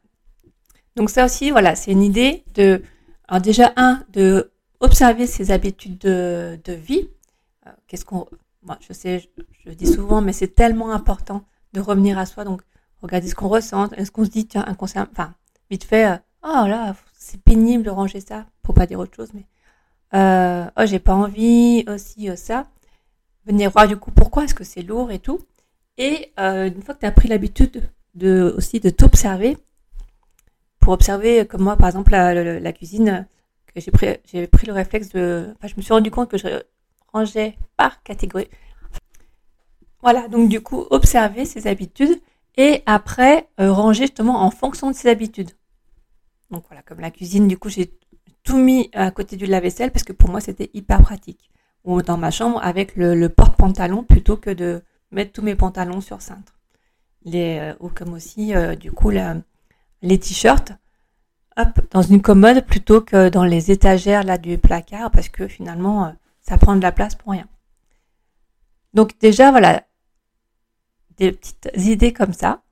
Donc 0.96 1.10
ça 1.10 1.24
aussi, 1.24 1.50
voilà, 1.50 1.74
c'est 1.76 1.92
une 1.92 2.02
idée 2.02 2.44
de 2.54 2.82
alors 3.28 3.40
déjà 3.40 3.72
un 3.76 4.02
de 4.12 4.50
observer 4.80 5.26
ses 5.26 5.50
habitudes 5.50 5.98
de, 5.98 6.72
vie. 6.72 7.08
Qu'est-ce 7.86 8.04
qu'on, 8.04 8.26
moi, 8.62 8.78
je 8.80 8.92
sais, 8.92 9.20
je, 9.20 9.42
je 9.66 9.70
dis 9.72 9.86
souvent, 9.86 10.20
mais 10.20 10.32
c'est 10.32 10.54
tellement 10.54 10.90
important 10.90 11.44
de 11.72 11.80
revenir 11.80 12.18
à 12.18 12.26
soi. 12.26 12.44
Donc, 12.44 12.62
regarder 13.02 13.28
ce 13.28 13.34
qu'on 13.34 13.48
ressent. 13.48 13.90
Est-ce 13.90 14.10
qu'on 14.10 14.24
se 14.24 14.30
dit, 14.30 14.46
tiens, 14.46 14.64
inconscient, 14.66 15.06
enfin, 15.10 15.34
vite 15.70 15.84
fait, 15.84 16.06
euh, 16.06 16.16
oh 16.42 16.66
là, 16.66 16.94
c'est 17.14 17.40
pénible 17.42 17.84
de 17.84 17.90
ranger 17.90 18.20
ça, 18.20 18.46
pour 18.62 18.74
pas 18.74 18.86
dire 18.86 18.98
autre 18.98 19.14
chose, 19.14 19.30
mais 19.34 19.46
euh, 20.14 20.68
oh, 20.76 20.86
j'ai 20.86 20.98
pas 20.98 21.14
envie, 21.14 21.84
aussi, 21.88 22.28
ça. 22.36 22.66
Venez 23.46 23.66
voir 23.68 23.88
du 23.88 23.96
coup 23.96 24.10
pourquoi 24.10 24.44
est-ce 24.44 24.54
que 24.54 24.64
c'est 24.64 24.82
lourd 24.82 25.10
et 25.10 25.18
tout. 25.18 25.40
Et 25.96 26.32
une 26.36 26.82
fois 26.82 26.94
que 26.94 27.00
tu 27.00 27.06
as 27.06 27.12
pris 27.12 27.28
l'habitude 27.28 27.90
de 28.14 28.54
aussi 28.56 28.80
de 28.80 28.90
t'observer, 28.90 29.56
observer 30.92 31.46
comme 31.46 31.62
moi 31.62 31.76
par 31.76 31.88
exemple 31.88 32.12
la, 32.12 32.72
cuisine, 32.72 33.26
que 33.74 33.80
j'ai 33.80 33.90
pris 33.90 34.08
j'ai 34.24 34.46
pris 34.46 34.66
le 34.66 34.72
réflexe 34.72 35.10
de, 35.10 35.54
je 35.62 35.74
me 35.76 35.82
suis 35.82 35.92
rendu 35.92 36.10
compte 36.10 36.30
que 36.30 36.38
je 36.38 36.48
rangeais 37.12 37.56
par 37.76 38.02
catégorie. 38.02 38.48
Voilà, 40.02 40.28
donc 40.28 40.48
du 40.48 40.60
coup 40.60 40.86
observer 40.90 41.44
ses 41.44 41.66
habitudes 41.66 42.20
et 42.56 42.82
après 42.86 43.48
euh, 43.60 43.72
ranger 43.72 44.04
justement 44.04 44.42
en 44.42 44.50
fonction 44.50 44.90
de 44.90 44.96
ses 44.96 45.08
habitudes. 45.08 45.50
Donc 46.50 46.64
voilà, 46.68 46.82
comme 46.82 47.00
la 47.00 47.10
cuisine, 47.10 47.48
du 47.48 47.58
coup 47.58 47.68
j'ai 47.68 47.92
tout 48.42 48.56
mis 48.56 48.90
à 48.94 49.10
côté 49.10 49.36
du 49.36 49.46
lave-vaisselle 49.46 49.90
parce 49.90 50.04
que 50.04 50.12
pour 50.12 50.30
moi 50.30 50.40
c'était 50.40 50.70
hyper 50.74 51.02
pratique. 51.02 51.50
Ou 51.84 52.02
dans 52.02 52.16
ma 52.16 52.30
chambre 52.30 52.60
avec 52.62 52.96
le, 52.96 53.28
porte-pantalon 53.28 54.04
plutôt 54.04 54.36
que 54.36 54.50
de 54.50 54.82
mettre 55.10 55.32
tous 55.32 55.42
mes 55.42 55.54
pantalons 55.54 56.00
sur 56.00 56.20
cintre. 56.20 56.58
Les, 57.24 57.58
euh, 57.58 57.74
ou 57.80 57.88
comme 57.88 58.14
aussi 58.14 58.54
euh, 58.54 58.74
du 58.74 58.92
coup 58.92 59.10
les 60.02 60.18
t-shirts 60.18 60.72
hop, 61.56 61.80
dans 61.90 62.02
une 62.02 62.22
commode 62.22 62.64
plutôt 62.64 63.00
que 63.00 63.28
dans 63.28 63.44
les 63.44 63.70
étagères 63.70 64.24
là 64.24 64.38
du 64.38 64.58
placard 64.58 65.10
parce 65.10 65.28
que 65.28 65.46
finalement 65.48 66.14
ça 66.40 66.58
prend 66.58 66.76
de 66.76 66.82
la 66.82 66.92
place 66.92 67.14
pour 67.14 67.32
rien. 67.32 67.46
Donc 68.94 69.18
déjà 69.20 69.50
voilà, 69.50 69.84
des 71.16 71.32
petites 71.32 71.70
idées 71.76 72.12
comme 72.12 72.32
ça. 72.32 72.62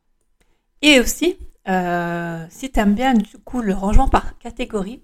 Et 0.83 1.01
aussi, 1.01 1.37
euh, 1.69 2.45
si 2.51 2.71
tu 2.71 2.81
aimes 2.81 2.95
bien 2.95 3.15
du 3.15 3.39
coup 3.45 3.61
le 3.61 3.75
rangement 3.75 4.09
par 4.09 4.39
catégorie, 4.39 5.03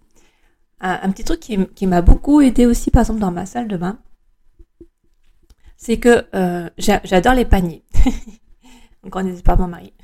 un, 0.80 1.10
petit 1.12 1.24
truc 1.24 1.40
qui, 1.40 1.86
m'a 1.86 2.02
beaucoup 2.02 2.42
aidé 2.42 2.66
aussi 2.66 2.90
par 2.90 3.02
exemple 3.02 3.20
dans 3.20 3.30
ma 3.30 3.46
salle 3.46 3.68
de 3.68 3.76
bain, 3.76 3.98
c'est 5.76 5.98
que 5.98 6.26
euh, 6.34 6.68
j'adore 6.76 7.34
les 7.34 7.46
paniers. 7.46 7.84
Encore 9.06 9.22
n'hésite 9.22 9.44
pas 9.44 9.56
mon 9.56 9.68
mari. 9.68 9.94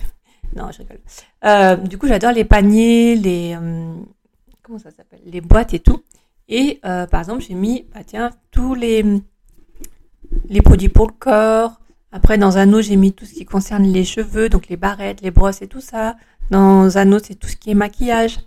Non, 0.57 0.71
je 0.73 0.79
rigole. 0.79 1.01
Euh, 1.45 1.77
du 1.77 1.99
coup, 1.99 2.07
j'adore 2.07 2.33
les 2.33 2.45
paniers, 2.45 3.17
les 3.17 3.57
comment 4.63 4.79
ça 4.79 4.91
s'appelle, 4.91 5.21
les 5.25 5.41
boîtes 5.41 5.75
et 5.75 5.81
tout. 5.81 6.03
Et 6.49 6.81
par 6.83 7.21
exemple, 7.21 7.43
j'ai 7.43 7.55
mis, 7.55 7.87
bah 7.95 8.01
tiens, 8.05 8.31
tous 8.51 8.75
les 8.75 9.05
les 10.49 10.63
produits 10.63 10.89
pour 10.89 11.07
le 11.07 11.13
corps, 11.13 11.81
après, 12.13 12.39
dans 12.39 12.59
un 12.59 12.73
autre, 12.73 12.83
j'ai 12.83 12.97
mis 12.97 13.13
tout 13.13 13.25
ce 13.25 13.35
qui 13.35 13.45
concerne 13.45 13.85
les 13.85 14.05
cheveux, 14.05 14.49
donc 14.49 14.69
les 14.69 14.77
barrettes, 14.77 15.21
les 15.21 15.31
brosses 15.31 15.63
et 15.63 15.69
tout 15.69 15.81
ça. 15.81 16.17
Dans 16.51 16.99
un 16.99 17.13
autre, 17.13 17.27
c'est 17.29 17.37
tout 17.37 17.47
ce 17.49 17.57
qui 17.57 17.71
est 17.71 17.75
maquillage. 17.75 18.41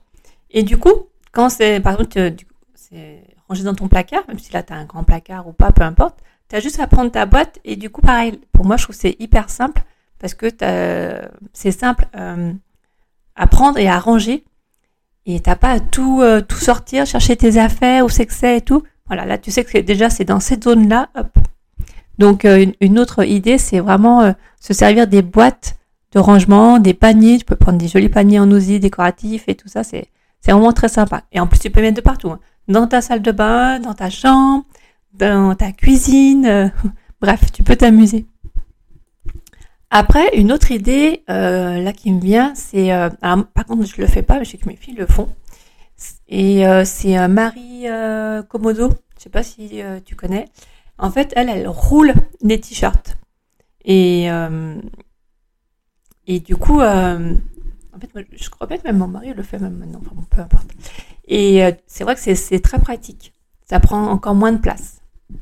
Et 0.51 0.63
du 0.63 0.77
coup, 0.77 1.07
quand 1.31 1.49
c'est, 1.49 1.79
par 1.79 1.93
exemple, 1.93 2.35
c'est 2.75 3.23
rangé 3.47 3.63
dans 3.63 3.73
ton 3.73 3.87
placard, 3.87 4.23
même 4.27 4.39
si 4.39 4.51
là, 4.51 4.63
tu 4.63 4.73
as 4.73 4.75
un 4.75 4.85
grand 4.85 5.05
placard 5.05 5.47
ou 5.47 5.53
pas, 5.53 5.71
peu 5.71 5.83
importe, 5.83 6.19
tu 6.49 6.55
as 6.57 6.59
juste 6.59 6.79
à 6.81 6.87
prendre 6.87 7.09
ta 7.09 7.25
boîte. 7.25 7.59
Et 7.63 7.77
du 7.77 7.89
coup, 7.89 8.01
pareil, 8.01 8.39
pour 8.51 8.65
moi, 8.65 8.75
je 8.75 8.83
trouve 8.83 8.95
que 8.95 9.01
c'est 9.01 9.15
hyper 9.19 9.49
simple 9.49 9.81
parce 10.23 10.35
que 10.35 10.45
c'est 11.51 11.71
simple 11.71 12.07
euh, 12.15 12.53
à 13.35 13.45
prendre 13.45 13.77
et 13.77 13.89
à 13.89 13.99
ranger. 13.99 14.45
Et 15.25 15.41
t'as 15.41 15.57
pas 15.57 15.71
à 15.71 15.79
tout, 15.81 16.21
euh, 16.21 16.39
tout 16.39 16.55
sortir, 16.55 17.05
chercher 17.05 17.35
tes 17.35 17.57
affaires, 17.57 18.05
où 18.05 18.09
c'est 18.09 18.25
que 18.25 18.33
c'est 18.33 18.59
et 18.59 18.61
tout. 18.61 18.83
Voilà, 19.07 19.25
là, 19.25 19.37
tu 19.37 19.51
sais 19.51 19.65
que 19.65 19.77
déjà, 19.79 20.09
c'est 20.09 20.23
dans 20.23 20.39
cette 20.39 20.63
zone-là, 20.63 21.09
donc 22.19 22.45
euh, 22.45 22.65
une, 22.79 22.99
autre 22.99 23.25
idée, 23.25 23.57
c'est 23.57 23.81
vraiment 23.81 24.33
se 24.61 24.73
servir 24.73 25.07
des 25.07 25.21
boîtes 25.21 25.75
de 26.13 26.19
rangement, 26.19 26.79
des 26.79 26.93
paniers. 26.93 27.39
Tu 27.39 27.43
peux 27.43 27.57
prendre 27.57 27.77
des 27.77 27.89
jolis 27.89 28.07
paniers 28.07 28.39
en 28.39 28.49
osier 28.49 28.79
décoratifs 28.79 29.43
et 29.47 29.55
tout 29.55 29.67
ça. 29.67 29.83
C'est 29.83 30.07
vraiment 30.47 30.71
très 30.71 30.87
sympa. 30.87 31.23
Et 31.33 31.41
en 31.41 31.47
plus, 31.47 31.59
tu 31.59 31.69
peux 31.69 31.81
mettre 31.81 31.97
de 31.97 32.01
partout. 32.01 32.31
Hein. 32.31 32.39
Dans 32.69 32.87
ta 32.87 33.01
salle 33.01 33.21
de 33.21 33.31
bain, 33.33 33.81
dans 33.81 33.93
ta 33.93 34.09
chambre, 34.09 34.63
dans 35.13 35.53
ta 35.53 35.73
cuisine. 35.73 36.71
Bref, 37.19 37.51
tu 37.51 37.61
peux 37.61 37.75
t'amuser. 37.75 38.25
Après, 39.95 40.35
une 40.35 40.51
autre 40.51 40.71
idée 40.71 41.23
là 41.27 41.93
qui 41.93 42.11
me 42.11 42.19
vient, 42.19 42.55
c'est 42.55 42.89
par 43.21 43.65
contre 43.67 43.85
je 43.85 44.01
le 44.01 44.07
fais 44.07 44.23
pas, 44.23 44.39
mais 44.39 44.45
je 44.45 44.51
sais 44.51 44.57
que 44.57 44.67
mes 44.67 44.75
filles 44.75 44.95
le 44.95 45.05
font. 45.05 45.29
Et 46.27 46.63
c'est 46.83 47.27
Marie 47.27 47.85
Komodo. 48.49 48.89
Je 49.17 49.23
sais 49.23 49.29
pas 49.29 49.43
si 49.43 49.81
tu 50.03 50.15
connais. 50.15 50.45
En 50.97 51.11
fait, 51.11 51.31
elle, 51.35 51.49
elle 51.49 51.67
roule 51.67 52.13
des 52.41 52.59
t-shirts. 52.59 53.17
Et, 53.85 54.31
euh, 54.31 54.79
et 56.27 56.39
du 56.39 56.55
coup, 56.55 56.79
euh, 56.81 57.35
en 57.93 57.99
fait, 57.99 58.09
je 58.31 58.49
crois 58.49 58.67
bien 58.67 58.77
que 58.77 58.83
même 58.83 58.97
mon 58.97 59.07
mari 59.07 59.33
le 59.33 59.43
fait 59.43 59.59
même 59.59 59.77
maintenant, 59.77 59.99
enfin 60.01 60.15
bon, 60.15 60.23
peu 60.29 60.41
importe. 60.41 60.67
Et 61.27 61.63
euh, 61.63 61.71
c'est 61.87 62.03
vrai 62.03 62.15
que 62.15 62.21
c'est 62.21 62.59
très 62.59 62.79
pratique. 62.79 63.33
Ça 63.69 63.79
prend 63.79 64.07
encore 64.07 64.35
moins 64.35 64.51
de 64.51 64.59
place. 64.59 65.01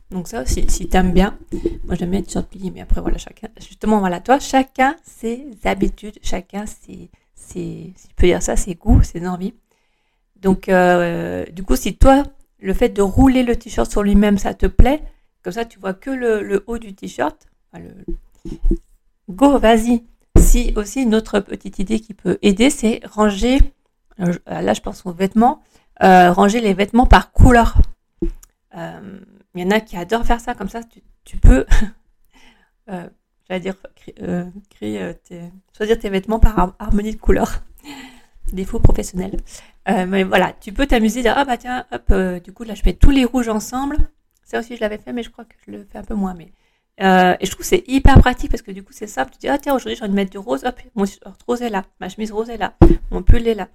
Donc 0.09 0.27
ça, 0.27 0.45
si, 0.45 0.69
si 0.69 0.87
t'aimes 0.87 1.13
bien, 1.13 1.37
moi 1.85 1.95
j'aime 1.95 2.11
bien 2.11 2.21
t-shirts 2.21 2.49
pliés, 2.49 2.71
mais 2.71 2.81
après 2.81 3.01
voilà, 3.01 3.17
chacun, 3.17 3.47
justement, 3.59 3.99
voilà, 3.99 4.19
toi, 4.19 4.39
chacun 4.39 4.95
ses 5.03 5.47
habitudes, 5.63 6.17
chacun 6.21 6.65
ses, 6.65 7.09
si 7.35 7.93
tu 7.95 8.15
peux 8.15 8.27
dire 8.27 8.41
ça, 8.41 8.55
ses 8.55 8.75
goûts, 8.75 9.03
ses 9.03 9.27
envies. 9.27 9.53
Donc, 10.41 10.71
du 11.51 11.63
coup, 11.63 11.75
si 11.75 11.97
toi, 11.97 12.23
le 12.59 12.73
fait 12.73 12.89
de 12.89 13.01
rouler 13.01 13.43
le 13.43 13.55
t-shirt 13.55 13.89
sur 13.89 14.03
lui-même, 14.03 14.37
ça 14.37 14.53
te 14.53 14.65
plaît, 14.65 15.01
comme 15.43 15.53
ça, 15.53 15.65
tu 15.65 15.79
vois 15.79 15.93
que 15.93 16.11
le, 16.11 16.63
haut 16.67 16.77
du 16.77 16.93
t-shirt. 16.93 17.47
Go, 19.29 19.57
vas-y. 19.57 20.03
Si 20.37 20.73
aussi 20.75 21.03
une 21.03 21.15
autre 21.15 21.39
petite 21.39 21.79
idée 21.79 21.99
qui 21.99 22.13
peut 22.13 22.37
aider, 22.41 22.69
c'est 22.69 23.01
ranger. 23.05 23.59
Euh, 24.19 24.33
là, 24.47 24.73
je 24.73 24.81
pense 24.81 25.05
aux 25.05 25.13
vêtements. 25.13 25.61
Euh, 26.03 26.31
ranger 26.31 26.61
les 26.61 26.73
vêtements 26.73 27.05
par 27.05 27.31
couleur. 27.31 27.77
Euh, 28.77 29.19
il 29.55 29.61
y 29.61 29.65
en 29.65 29.71
a 29.71 29.79
qui 29.79 29.97
adorent 29.97 30.25
faire 30.25 30.39
ça. 30.39 30.53
Comme 30.53 30.69
ça, 30.69 30.81
tu, 31.23 31.37
peux. 31.37 31.65
j'allais 32.87 33.59
dire, 33.59 33.75
choisir 35.75 35.99
tes 35.99 36.09
vêtements 36.09 36.39
par 36.39 36.75
harmonie 36.79 37.15
de 37.15 37.19
couleur. 37.19 37.63
Défaut 38.53 38.79
professionnel. 38.79 39.37
mais 39.87 40.23
voilà, 40.23 40.53
tu 40.59 40.73
peux 40.73 40.85
t'amuser, 40.85 41.21
dire, 41.21 41.33
ah 41.37 41.45
bah 41.45 41.57
tiens, 41.57 41.85
hop, 41.91 42.41
du 42.43 42.51
coup 42.51 42.63
là 42.63 42.73
je 42.73 42.81
mets 42.85 42.93
tous 42.93 43.11
les 43.11 43.23
rouges 43.23 43.47
ensemble, 43.47 43.95
ça 44.51 44.59
aussi, 44.59 44.75
je 44.75 44.81
l'avais 44.81 44.97
fait, 44.97 45.13
mais 45.13 45.23
je 45.23 45.29
crois 45.29 45.45
que 45.45 45.55
je 45.65 45.71
le 45.71 45.85
fais 45.85 45.97
un 45.97 46.03
peu 46.03 46.13
moins. 46.13 46.33
Mais 46.33 46.51
euh, 47.01 47.37
et 47.39 47.45
je 47.45 47.51
trouve 47.51 47.61
que 47.61 47.67
c'est 47.67 47.85
hyper 47.87 48.19
pratique 48.19 48.51
parce 48.51 48.61
que 48.61 48.71
du 48.71 48.83
coup, 48.83 48.91
c'est 48.91 49.07
simple. 49.07 49.31
Tu 49.31 49.37
dis, 49.39 49.47
ah 49.47 49.57
tiens, 49.57 49.73
aujourd'hui, 49.73 49.95
j'ai 49.95 50.03
envie 50.03 50.11
de 50.11 50.15
mettre 50.15 50.31
du 50.31 50.37
rose. 50.37 50.65
Hop, 50.65 50.77
mon 50.93 51.05
short 51.05 51.41
rose 51.47 51.61
est 51.61 51.69
là. 51.69 51.85
Ma 52.01 52.09
chemise 52.09 52.33
rose 52.33 52.49
est 52.49 52.57
là. 52.57 52.73
Mon 53.11 53.23
pull 53.23 53.47
est 53.47 53.53
là. 53.53 53.69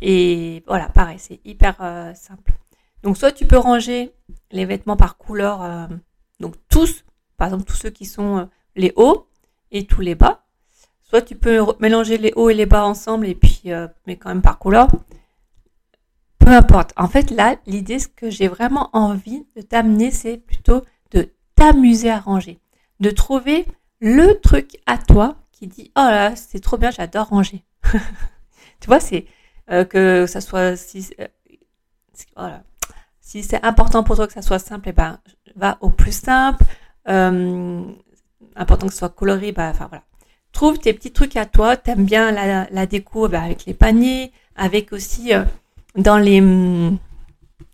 Et 0.00 0.62
voilà, 0.68 0.88
pareil, 0.88 1.18
c'est 1.18 1.40
hyper 1.44 1.76
euh, 1.80 2.14
simple. 2.14 2.52
Donc, 3.02 3.16
soit 3.16 3.32
tu 3.32 3.46
peux 3.46 3.58
ranger 3.58 4.12
les 4.50 4.64
vêtements 4.64 4.96
par 4.96 5.16
couleur. 5.16 5.62
Euh, 5.62 5.86
donc, 6.38 6.54
tous, 6.68 7.04
par 7.36 7.48
exemple, 7.48 7.64
tous 7.64 7.76
ceux 7.76 7.90
qui 7.90 8.04
sont 8.04 8.48
les 8.76 8.92
hauts 8.96 9.28
et 9.70 9.86
tous 9.86 10.00
les 10.00 10.14
bas. 10.14 10.44
Soit 11.02 11.22
tu 11.22 11.34
peux 11.34 11.60
mélanger 11.80 12.18
les 12.18 12.32
hauts 12.36 12.50
et 12.50 12.54
les 12.54 12.66
bas 12.66 12.84
ensemble 12.84 13.26
et 13.26 13.34
puis, 13.34 13.64
mais 14.06 14.16
quand 14.16 14.28
même 14.28 14.42
par 14.42 14.58
couleur 14.58 14.88
peu 16.50 16.56
importe. 16.56 16.92
En 16.96 17.06
fait, 17.06 17.30
là, 17.30 17.56
l'idée, 17.66 18.00
ce 18.00 18.08
que 18.08 18.28
j'ai 18.28 18.48
vraiment 18.48 18.90
envie 18.92 19.46
de 19.54 19.62
t'amener, 19.62 20.10
c'est 20.10 20.36
plutôt 20.36 20.82
de 21.12 21.30
t'amuser 21.54 22.10
à 22.10 22.18
ranger. 22.18 22.58
De 22.98 23.10
trouver 23.10 23.66
le 24.00 24.34
truc 24.40 24.78
à 24.86 24.98
toi 24.98 25.36
qui 25.52 25.68
dit, 25.68 25.92
oh 25.96 26.00
là, 26.00 26.34
c'est 26.34 26.58
trop 26.58 26.76
bien, 26.76 26.90
j'adore 26.90 27.28
ranger. 27.28 27.64
tu 28.80 28.86
vois, 28.86 28.98
c'est 28.98 29.26
euh, 29.70 29.84
que 29.84 30.26
ça 30.26 30.40
soit, 30.40 30.74
si, 30.76 31.10
euh, 31.20 31.28
voilà. 32.34 32.64
Si 33.30 33.44
c'est 33.44 33.64
important 33.64 34.02
pour 34.02 34.16
toi 34.16 34.26
que 34.26 34.32
ça 34.32 34.42
soit 34.42 34.58
simple, 34.58 34.88
eh 34.88 34.92
ben, 34.92 35.20
va 35.54 35.78
au 35.82 35.90
plus 35.90 36.10
simple. 36.10 36.64
Euh, 37.08 37.80
important 38.56 38.88
que 38.88 38.92
ce 38.92 38.98
soit 38.98 39.08
coloré, 39.08 39.52
bah, 39.52 39.70
enfin 39.70 39.86
voilà. 39.88 40.02
Trouve 40.50 40.80
tes 40.80 40.92
petits 40.92 41.12
trucs 41.12 41.36
à 41.36 41.46
toi. 41.46 41.76
T'aimes 41.76 42.04
bien 42.04 42.32
la, 42.32 42.86
déco, 42.86 43.28
bah, 43.28 43.42
avec 43.42 43.66
les 43.66 43.74
paniers, 43.74 44.32
avec 44.56 44.92
aussi 44.92 45.30
dans 45.94 46.18
les 46.18 46.40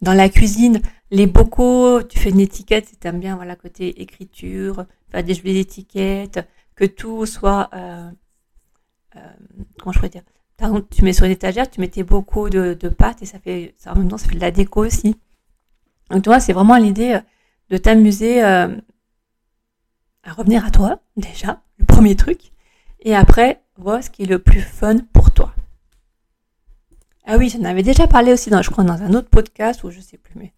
dans 0.02 0.12
la 0.12 0.28
cuisine, 0.28 0.82
les 1.10 1.26
bocaux, 1.26 2.02
tu 2.02 2.18
fais 2.18 2.28
une 2.28 2.40
étiquette 2.40 2.86
si 2.86 2.98
aimes 3.08 3.18
bien, 3.18 3.36
voilà, 3.36 3.56
côté 3.56 4.02
écriture, 4.02 4.84
faire 5.10 5.24
des 5.24 5.32
jolies 5.32 5.60
étiquettes, 5.60 6.46
que 6.74 6.84
tout 6.84 7.24
soit, 7.24 7.70
euh, 7.74 8.10
euh, 9.16 9.20
comment 9.80 9.92
je 9.92 9.98
pourrais 9.98 10.10
dire, 10.10 10.22
par 10.58 10.68
exemple, 10.68 10.88
tu 10.94 11.02
mets 11.02 11.14
sur 11.14 11.24
une 11.24 11.32
étagère, 11.32 11.70
tu 11.70 11.80
mettais 11.80 12.02
beaucoup 12.02 12.50
de, 12.50 12.76
de 12.78 12.88
pâtes 12.90 13.22
et 13.22 13.26
ça 13.26 13.38
fait, 13.38 13.74
ça, 13.78 13.92
en 13.92 13.96
même 13.96 14.08
temps, 14.08 14.18
ça 14.18 14.28
fait 14.28 14.34
de 14.34 14.40
la 14.40 14.50
déco 14.50 14.84
aussi. 14.84 15.16
Donc, 16.10 16.22
tu 16.22 16.28
vois, 16.28 16.40
c'est 16.40 16.52
vraiment 16.52 16.76
l'idée 16.76 17.14
euh, 17.14 17.20
de 17.70 17.76
t'amuser 17.76 18.42
à 18.42 18.68
revenir 20.36 20.64
à 20.64 20.70
toi, 20.70 21.00
déjà, 21.16 21.62
le 21.78 21.84
premier 21.84 22.16
truc, 22.16 22.52
et 23.00 23.14
après, 23.14 23.62
voir 23.76 24.02
ce 24.02 24.10
qui 24.10 24.22
est 24.22 24.26
le 24.26 24.38
plus 24.38 24.60
fun 24.60 24.98
pour 25.12 25.30
toi. 25.30 25.52
Ah 27.24 27.36
oui, 27.38 27.48
j'en 27.48 27.64
avais 27.64 27.82
déjà 27.82 28.06
parlé 28.06 28.32
aussi, 28.32 28.50
dans, 28.50 28.62
je 28.62 28.70
crois, 28.70 28.84
dans 28.84 29.02
un 29.02 29.12
autre 29.14 29.28
podcast 29.28 29.82
ou 29.82 29.90
je 29.90 30.00
sais 30.00 30.16
plus. 30.16 30.34
Mais 30.36 30.52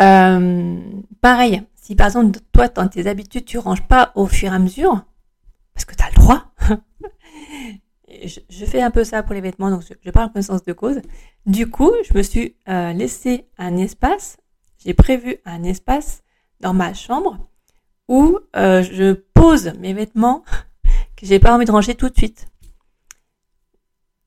euh, 0.00 0.80
pareil, 1.20 1.62
si 1.74 1.96
par 1.96 2.06
exemple 2.06 2.38
toi, 2.52 2.68
dans 2.68 2.88
tes 2.88 3.08
habitudes, 3.08 3.44
tu 3.44 3.58
ranges 3.58 3.82
pas 3.82 4.12
au 4.14 4.26
fur 4.26 4.52
et 4.52 4.54
à 4.54 4.58
mesure, 4.58 5.04
parce 5.74 5.84
que 5.84 5.94
tu 5.96 6.04
as 6.04 6.08
le 6.10 6.14
droit, 6.14 6.44
je, 8.24 8.64
fais 8.64 8.80
un 8.80 8.92
peu 8.92 9.02
ça 9.02 9.22
pour 9.24 9.34
les 9.34 9.40
vêtements, 9.40 9.70
donc 9.70 9.82
je, 9.82 10.10
parle 10.10 10.26
en 10.26 10.28
connaissance 10.28 10.62
de 10.64 10.72
cause. 10.72 11.00
Du 11.44 11.68
coup, 11.68 11.90
je 12.08 12.16
me 12.16 12.22
suis 12.22 12.54
euh, 12.68 12.92
laissé 12.92 13.48
un 13.58 13.76
espace, 13.76 14.36
j'ai 14.84 14.94
prévu 14.94 15.36
un 15.44 15.62
espace 15.64 16.22
dans 16.60 16.74
ma 16.74 16.94
chambre 16.94 17.38
où 18.08 18.38
euh, 18.56 18.82
je 18.82 19.12
pose 19.12 19.72
mes 19.78 19.92
vêtements 19.92 20.44
que 21.16 21.26
j'ai 21.26 21.38
pas 21.38 21.54
envie 21.54 21.64
de 21.64 21.72
ranger 21.72 21.94
tout 21.94 22.08
de 22.08 22.16
suite. 22.16 22.48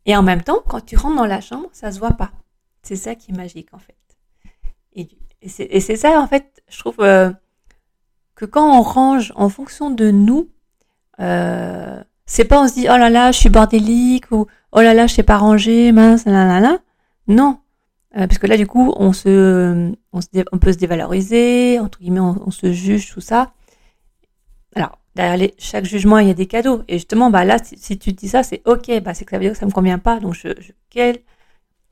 Et 0.06 0.16
en 0.16 0.24
même 0.24 0.44
temps, 0.44 0.62
quand 0.68 0.82
tu 0.82 0.98
rentres 0.98 1.18
dans 1.18 1.26
la 1.26 1.42
chambre, 1.42 1.68
ça 1.72 1.92
se 1.92 2.00
voit 2.00 2.12
pas. 2.12 2.32
C'est 2.84 2.96
ça 2.96 3.16
qui 3.16 3.32
est 3.32 3.36
magique 3.36 3.74
en 3.74 3.80
fait. 3.80 3.96
Et, 4.94 5.10
c'est 5.48 5.96
ça 5.96 6.20
en 6.20 6.28
fait, 6.28 6.64
je 6.70 6.80
trouve 6.80 7.00
euh, 7.02 7.32
que 8.34 8.46
quand 8.46 8.80
on 8.80 8.82
range 8.82 9.32
en 9.36 9.50
fonction 9.50 9.92
de 9.92 10.10
nous, 10.10 10.50
euh, 11.20 12.02
c'est 12.26 12.46
pas 12.46 12.62
on 12.62 12.68
se 12.68 12.74
dit 12.74 12.88
oh 12.90 12.98
là 12.98 13.10
là 13.10 13.32
je 13.32 13.40
suis 13.40 13.50
bordélique 13.50 14.32
ou 14.32 14.48
oh 14.72 14.82
là 14.82 14.94
là 14.94 15.08
je 15.08 15.14
sais 15.14 15.24
pas 15.24 15.38
ranger 15.38 15.92
mince 15.92 16.26
là 16.26 16.46
là 16.46 16.60
là 16.60 16.80
non 17.28 17.60
euh, 18.18 18.28
parce 18.28 18.38
que 18.38 18.48
là 18.48 18.58
du 18.58 18.68
coup 18.68 18.94
on 18.98 19.14
se 19.14 19.92
on, 20.12 20.58
peut 20.58 20.74
se 20.74 20.78
dévaloriser 20.78 21.80
entre 21.80 22.00
guillemets 22.00 22.20
on, 22.20 22.52
se 22.52 22.72
juge 22.72 23.12
tout 23.12 23.22
ça 23.22 23.52
alors 24.76 24.98
derrière 25.16 25.50
chaque 25.58 25.86
jugement 25.86 26.20
il 26.20 26.28
y 26.28 26.32
a 26.32 26.36
des 26.36 26.46
cadeaux 26.46 26.84
et 26.88 26.94
justement 26.94 27.30
bah 27.30 27.46
là 27.46 27.58
si, 27.62 27.98
tu 27.98 28.14
dis 28.14 28.30
ça 28.30 28.44
c'est 28.44 28.62
ok 28.66 29.02
bah 29.04 29.14
c'est 29.14 29.26
que 29.26 29.32
ça 29.32 29.38
veut 29.38 29.44
dire 29.44 29.54
que 29.54 29.58
ça 29.58 29.66
me 29.66 29.72
convient 29.72 30.00
pas 30.00 30.20
donc 30.20 30.34
je, 30.34 30.50
quel, 30.90 31.20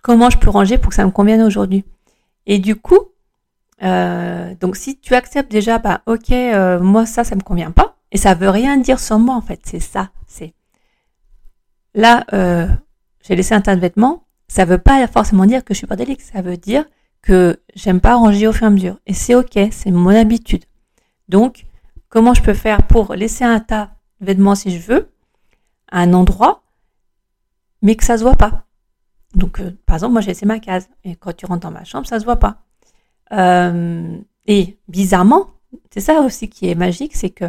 comment 0.01 0.29
je 0.29 0.37
peux 0.37 0.49
ranger 0.49 0.77
pour 0.77 0.89
que 0.89 0.95
ça 0.95 1.05
me 1.05 1.11
convienne 1.11 1.41
aujourd'hui? 1.41 1.85
Et 2.45 2.59
du 2.59 2.75
coup 2.75 2.99
euh, 3.81 4.53
donc 4.59 4.75
si 4.75 4.99
tu 4.99 5.15
acceptes 5.15 5.51
déjà 5.51 5.79
bah 5.79 6.01
ok 6.05 6.31
euh, 6.31 6.79
moi 6.79 7.05
ça 7.05 7.23
ça 7.23 7.35
me 7.35 7.41
convient 7.41 7.71
pas 7.71 7.93
et 8.13 8.17
ça 8.17 8.35
veut 8.35 8.49
rien 8.49 8.77
dire 8.77 8.99
sur 8.99 9.17
moi 9.17 9.35
en 9.35 9.41
fait, 9.41 9.59
c'est 9.63 9.79
ça. 9.79 10.11
C'est 10.27 10.53
là, 11.95 12.23
j'ai 13.23 13.35
laissé 13.35 13.55
un 13.55 13.61
tas 13.61 13.75
de 13.75 13.81
vêtements. 13.81 14.22
Ça 14.47 14.65
veut 14.65 14.77
pas 14.77 15.05
forcément 15.07 15.45
dire 15.45 15.63
que 15.63 15.73
je 15.73 15.79
suis 15.79 15.87
pas 15.87 15.95
délicat. 15.95 16.23
Ça 16.33 16.41
veut 16.41 16.57
dire 16.57 16.85
que 17.21 17.59
j'aime 17.75 18.01
pas 18.01 18.15
ranger 18.15 18.47
au 18.47 18.53
fur 18.53 18.63
et 18.63 18.67
à 18.67 18.69
mesure. 18.69 18.99
Et 19.07 19.13
c'est 19.13 19.35
ok, 19.35 19.57
c'est 19.71 19.91
mon 19.91 20.09
habitude. 20.09 20.65
Donc, 21.29 21.65
comment 22.09 22.33
je 22.33 22.41
peux 22.41 22.53
faire 22.53 22.85
pour 22.85 23.15
laisser 23.15 23.43
un 23.43 23.59
tas 23.59 23.91
de 24.21 24.27
vêtements 24.27 24.55
si 24.55 24.77
je 24.77 24.85
veux, 24.85 25.09
à 25.89 26.01
un 26.01 26.13
endroit, 26.13 26.63
mais 27.81 27.95
que 27.95 28.03
ça 28.03 28.17
se 28.17 28.23
voit 28.23 28.35
pas? 28.35 28.65
Donc, 29.33 29.59
euh, 29.59 29.71
par 29.85 29.95
exemple, 29.95 30.13
moi 30.13 30.21
j'ai 30.21 30.27
laissé 30.27 30.45
ma 30.45 30.59
case. 30.59 30.89
Et 31.03 31.15
quand 31.15 31.35
tu 31.35 31.45
rentres 31.45 31.61
dans 31.61 31.71
ma 31.71 31.85
chambre, 31.85 32.05
ça 32.05 32.19
se 32.19 32.25
voit 32.25 32.37
pas. 32.37 32.57
Euh, 33.31 34.17
et 34.45 34.77
bizarrement, 34.87 35.47
c'est 35.91 36.01
ça 36.01 36.21
aussi 36.21 36.49
qui 36.49 36.69
est 36.69 36.75
magique, 36.75 37.15
c'est 37.15 37.29
que 37.29 37.45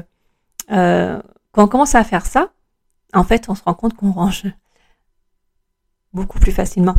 euh, 0.70 1.20
quand 1.52 1.64
on 1.64 1.68
commence 1.68 1.94
à 1.94 2.04
faire 2.04 2.26
ça, 2.26 2.50
en 3.12 3.24
fait, 3.24 3.48
on 3.48 3.54
se 3.54 3.62
rend 3.62 3.74
compte 3.74 3.94
qu'on 3.94 4.12
range 4.12 4.44
beaucoup 6.14 6.38
plus 6.38 6.52
facilement. 6.52 6.96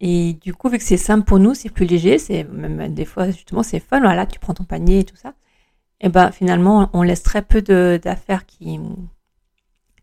Et 0.00 0.34
du 0.34 0.54
coup, 0.54 0.68
vu 0.68 0.78
que 0.78 0.84
c'est 0.84 0.96
simple 0.96 1.24
pour 1.24 1.40
nous, 1.40 1.54
c'est 1.54 1.70
plus 1.70 1.86
léger, 1.86 2.18
c'est 2.18 2.44
même 2.44 2.94
des 2.94 3.04
fois 3.04 3.26
justement 3.30 3.62
c'est 3.62 3.80
fun. 3.80 4.00
Voilà, 4.00 4.26
tu 4.26 4.38
prends 4.38 4.54
ton 4.54 4.64
panier 4.64 5.00
et 5.00 5.04
tout 5.04 5.16
ça. 5.16 5.34
Et 6.00 6.08
ben 6.08 6.30
finalement, 6.30 6.90
on 6.92 7.02
laisse 7.02 7.22
très 7.22 7.42
peu 7.42 7.62
d'affaires 7.98 8.46
qui 8.46 8.78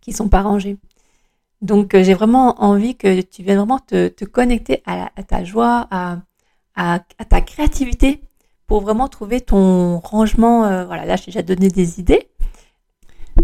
qui 0.01 0.13
sont 0.13 0.29
pas 0.29 0.41
rangées. 0.41 0.77
Donc 1.61 1.95
euh, 1.95 2.03
j'ai 2.03 2.13
vraiment 2.13 2.61
envie 2.61 2.95
que 2.95 3.21
tu 3.21 3.43
viennes 3.43 3.57
vraiment 3.57 3.79
te, 3.79 4.07
te 4.09 4.25
connecter 4.25 4.83
à, 4.85 5.09
ta 5.27 5.43
joie, 5.43 5.87
à, 5.89 6.19
à, 6.75 6.99
à, 7.17 7.25
ta 7.25 7.41
créativité 7.41 8.21
pour 8.67 8.81
vraiment 8.81 9.07
trouver 9.07 9.41
ton 9.41 9.99
rangement. 9.99 10.65
Euh, 10.65 10.85
voilà, 10.85 11.05
là, 11.05 11.15
j'ai 11.15 11.25
déjà 11.27 11.41
donné 11.41 11.69
des 11.69 11.99
idées. 11.99 12.29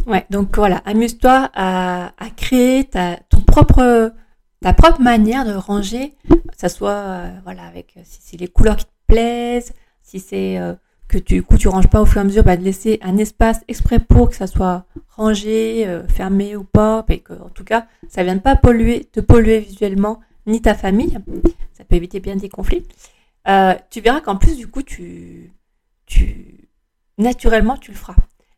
Ouais, 0.08 0.26
donc 0.30 0.56
voilà, 0.58 0.78
amuse-toi 0.86 1.50
à, 1.54 2.14
à, 2.18 2.30
créer 2.30 2.86
ta, 2.86 3.18
ton 3.30 3.42
propre, 3.42 4.14
ta 4.62 4.74
propre 4.74 5.02
manière 5.02 5.46
de 5.46 5.54
ranger, 5.54 6.16
que 6.30 6.58
ça 6.58 6.70
soit, 6.70 6.92
euh, 6.92 7.30
voilà, 7.44 7.64
avec 7.64 7.96
si 8.04 8.20
c'est 8.22 8.38
les 8.38 8.48
couleurs 8.48 8.78
qui 8.78 8.86
te 8.86 8.92
plaisent, 9.08 9.74
si 10.02 10.20
c'est 10.20 10.58
euh, 10.60 10.74
que 11.08 11.18
tu, 11.18 11.44
coup, 11.44 11.58
tu 11.58 11.68
ranges 11.68 11.88
pas 11.90 12.02
au 12.02 12.06
fur 12.06 12.18
et 12.18 12.22
à 12.22 12.24
mesure, 12.24 12.44
bah, 12.44 12.58
de 12.58 12.64
laisser 12.64 13.00
un 13.02 13.18
espace 13.18 13.62
exprès 13.68 14.00
pour 14.00 14.30
que 14.30 14.36
ça 14.36 14.48
soit 14.48 14.86
rangé, 15.10 15.86
fermé 16.08 16.56
ou 16.56 16.64
pas, 16.64 17.04
et 17.10 17.20
que, 17.20 17.34
en 17.34 17.50
tout 17.50 17.64
cas, 17.66 17.88
ça 18.08 18.24
vienne 18.24 18.42
pas 18.42 18.56
polluer, 18.56 19.04
te 19.06 19.20
polluer 19.20 19.60
visuellement, 19.60 20.22
ni 20.46 20.62
ta 20.62 20.74
famille. 20.74 21.18
Ça 21.74 21.84
peut 21.84 21.96
éviter 21.96 22.20
bien 22.20 22.36
des 22.36 22.50
conflits. 22.50 22.86
Euh, 23.48 23.74
tu 23.90 24.02
verras 24.02 24.22
qu'en 24.22 24.38
plus, 24.38 24.58
du 24.58 24.68
coup, 24.68 24.84
tu, 24.84 25.52
tu, 26.06 26.70
naturellement, 27.18 27.78
tu 27.78 27.92
le 27.92 27.98
feras. 27.98 28.16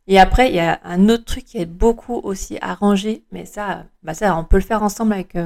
Et 0.08 0.20
après, 0.20 0.50
il 0.50 0.56
y 0.56 0.60
a 0.60 0.82
un 0.84 1.08
autre 1.08 1.24
truc 1.24 1.46
qui 1.46 1.58
est 1.58 1.66
beaucoup 1.66 2.20
aussi 2.24 2.58
à 2.62 2.74
ranger, 2.74 3.24
mais 3.32 3.46
ça, 3.46 3.86
bah 4.04 4.14
ça, 4.14 4.36
on 4.38 4.44
peut 4.44 4.58
le 4.58 4.64
faire 4.64 4.84
ensemble 4.84 5.14
avec, 5.14 5.38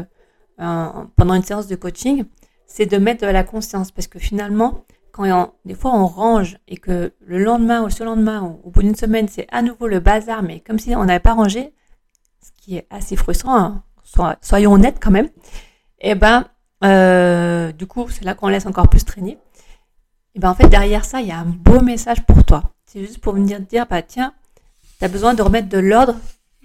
euh, 0.60 0.88
pendant 1.16 1.34
une 1.34 1.44
séance 1.44 1.68
de 1.68 1.76
coaching, 1.76 2.26
c'est 2.66 2.86
de 2.86 2.98
mettre 2.98 3.26
de 3.26 3.32
la 3.32 3.44
conscience, 3.44 3.92
parce 3.92 4.08
que 4.08 4.20
finalement, 4.20 4.84
quand 5.12 5.54
des 5.66 5.74
fois 5.74 5.94
on 5.96 6.06
range 6.06 6.58
et 6.68 6.78
que 6.78 7.14
le 7.26 7.40
lendemain 7.40 7.82
ou 7.82 7.86
le 7.86 7.92
surlendemain 7.92 8.44
ou 8.44 8.68
au 8.68 8.70
bout 8.70 8.84
d'une 8.84 8.96
semaine, 8.96 9.28
c'est 9.28 9.48
à 9.52 9.62
nouveau 9.62 9.88
le 9.88 10.00
bazar, 10.00 10.44
mais 10.44 10.60
comme 10.60 10.78
si 10.78 10.96
on 10.96 11.06
n'avait 11.06 11.20
pas 11.20 11.34
rangé, 11.34 11.74
ce 12.42 12.52
qui 12.62 12.78
est 12.78 12.88
assez 12.90 13.16
frustrant, 13.16 13.58
hein, 13.58 13.84
soyons 14.42 14.74
honnêtes 14.74 15.00
quand 15.02 15.12
même, 15.12 15.30
et 16.00 16.12
eh 16.12 16.16
ben, 16.16 16.46
euh, 16.84 17.72
du 17.72 17.88
coup, 17.88 18.08
c'est 18.10 18.24
là 18.24 18.36
qu'on 18.36 18.50
laisse 18.50 18.68
encore 18.68 18.88
plus 18.88 19.04
traîner. 19.04 19.40
Et 20.36 20.40
ben 20.40 20.52
en 20.52 20.54
fait, 20.54 20.68
derrière 20.68 21.06
ça, 21.06 21.22
il 21.22 21.28
y 21.28 21.32
a 21.32 21.40
un 21.40 21.46
beau 21.46 21.82
message 21.82 22.24
pour 22.28 22.44
toi. 22.44 22.72
C'est 22.86 23.02
juste 23.02 23.20
pour 23.20 23.34
venir 23.34 23.58
te 23.58 23.64
dire, 23.64 23.88
bah 23.90 24.04
tiens, 24.04 24.34
tu 25.00 25.06
as 25.06 25.08
besoin 25.08 25.34
de 25.34 25.42
remettre 25.42 25.70
de 25.70 25.80
l'ordre 25.80 26.16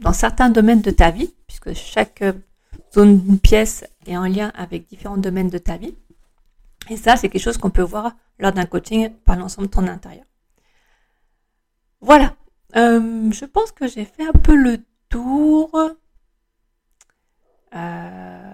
dans 0.02 0.12
certains 0.12 0.50
domaines 0.50 0.82
de 0.82 0.90
ta 0.90 1.10
vie, 1.10 1.32
puisque 1.46 1.72
chaque 1.72 2.22
d'une 2.94 3.38
pièce 3.38 3.84
est 4.06 4.16
en 4.16 4.26
lien 4.26 4.52
avec 4.54 4.86
différents 4.86 5.16
domaines 5.16 5.48
de 5.48 5.58
ta 5.58 5.76
vie. 5.76 5.94
Et 6.90 6.96
ça, 6.96 7.16
c'est 7.16 7.28
quelque 7.28 7.42
chose 7.42 7.58
qu'on 7.58 7.70
peut 7.70 7.82
voir 7.82 8.16
lors 8.38 8.52
d'un 8.52 8.66
coaching 8.66 9.10
par 9.24 9.36
l'ensemble 9.36 9.68
de 9.68 9.72
ton 9.72 9.86
intérieur. 9.86 10.24
Voilà. 12.00 12.34
Euh, 12.76 13.30
je 13.30 13.44
pense 13.44 13.70
que 13.70 13.86
j'ai 13.86 14.04
fait 14.04 14.26
un 14.26 14.32
peu 14.32 14.54
le 14.54 14.78
tour. 15.08 15.70
Euh, 17.74 18.52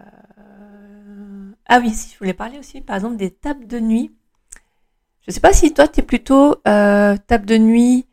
ah 1.67 1.79
oui, 1.81 1.91
si 1.91 2.13
je 2.13 2.19
voulais 2.19 2.35
parler 2.35 2.59
aussi, 2.59 2.81
par 2.81 2.97
exemple, 2.97 3.17
des 3.17 3.31
tables 3.31 3.67
de 3.67 3.79
nuit. 3.81 4.15
Je 5.23 5.31
ne 5.31 5.35
sais 5.35 5.41
pas 5.41 5.53
si 5.53 5.73
toi, 5.75 5.89
tu 5.89 6.01
es 6.01 6.03
plutôt 6.03 6.57
euh, 6.67 7.17
table 7.27 7.47
de 7.47 7.59
nuit 7.59 8.07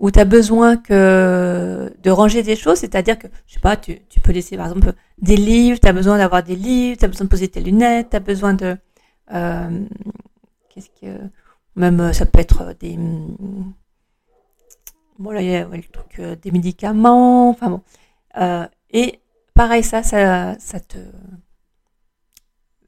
où 0.00 0.10
tu 0.10 0.18
as 0.18 0.24
besoin 0.24 0.76
que 0.76 1.92
de 2.02 2.10
ranger 2.10 2.42
des 2.42 2.56
choses, 2.56 2.78
c'est-à-dire 2.78 3.18
que, 3.18 3.28
je 3.46 3.54
sais 3.54 3.60
pas, 3.60 3.76
tu, 3.76 4.00
tu 4.08 4.20
peux 4.20 4.32
laisser 4.32 4.56
par 4.56 4.66
exemple 4.66 4.94
des 5.18 5.36
livres, 5.36 5.78
tu 5.78 5.86
as 5.86 5.92
besoin 5.92 6.18
d'avoir 6.18 6.42
des 6.42 6.56
livres, 6.56 6.98
tu 6.98 7.04
as 7.04 7.08
besoin 7.08 7.26
de 7.26 7.30
poser 7.30 7.48
tes 7.48 7.60
lunettes, 7.60 8.10
tu 8.10 8.16
as 8.16 8.20
besoin 8.20 8.54
de... 8.54 8.76
Euh, 9.32 9.84
Qu'est-ce 10.70 10.88
que... 11.00 11.20
Même 11.76 12.12
ça 12.12 12.26
peut 12.26 12.40
être 12.40 12.74
des... 12.80 12.98
Bon 15.18 15.30
là, 15.30 15.42
il 15.42 15.50
y 15.50 15.54
a 15.54 15.64
le 15.64 15.82
truc, 15.82 16.18
euh, 16.18 16.34
des 16.34 16.50
médicaments, 16.50 17.50
enfin 17.50 17.70
bon. 17.70 17.82
Euh, 18.38 18.66
et 18.90 19.20
pareil, 19.54 19.84
ça, 19.84 20.02
ça, 20.02 20.58
ça 20.58 20.80
te 20.80 20.98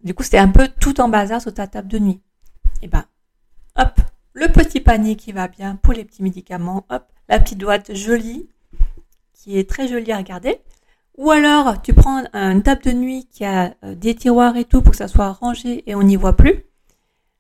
du 0.03 0.15
coup, 0.15 0.23
c'était 0.23 0.39
un 0.39 0.49
peu 0.49 0.69
tout 0.81 1.01
en 1.01 1.09
bazar 1.09 1.41
sur 1.41 1.55
ta 1.55 1.67
table 1.67 1.89
de 1.89 1.99
nuit. 1.99 2.21
Et 2.81 2.87
eh 2.87 2.89
ben, 2.89 3.05
hop, 3.77 4.01
le 4.35 4.49
petit 4.49 4.81
panier 4.81 5.17
qui 5.17 5.33
va 5.33 5.49
bien 5.49 5.77
pour 5.77 5.93
les 5.93 6.05
petits 6.05 6.23
médicaments, 6.23 6.87
hop, 6.89 7.05
la 7.29 7.39
petite 7.39 7.59
boîte 7.59 7.95
jolie, 7.95 8.49
qui 9.35 9.59
est 9.59 9.69
très 9.69 9.89
jolie 9.89 10.13
à 10.13 10.19
regarder. 10.19 10.61
Ou 11.19 11.31
alors, 11.31 11.83
tu 11.83 11.93
prends 11.93 12.25
une 12.33 12.63
table 12.63 12.83
de 12.83 12.93
nuit 12.93 13.29
qui 13.31 13.45
a 13.45 13.75
euh, 13.85 13.95
des 13.95 14.15
tiroirs 14.15 14.57
et 14.57 14.65
tout 14.65 14.81
pour 14.81 14.93
que 14.93 14.97
ça 14.97 15.09
soit 15.09 15.33
rangé 15.33 15.89
et 15.89 15.95
on 15.95 16.03
n'y 16.03 16.17
voit 16.17 16.37
plus. 16.37 16.65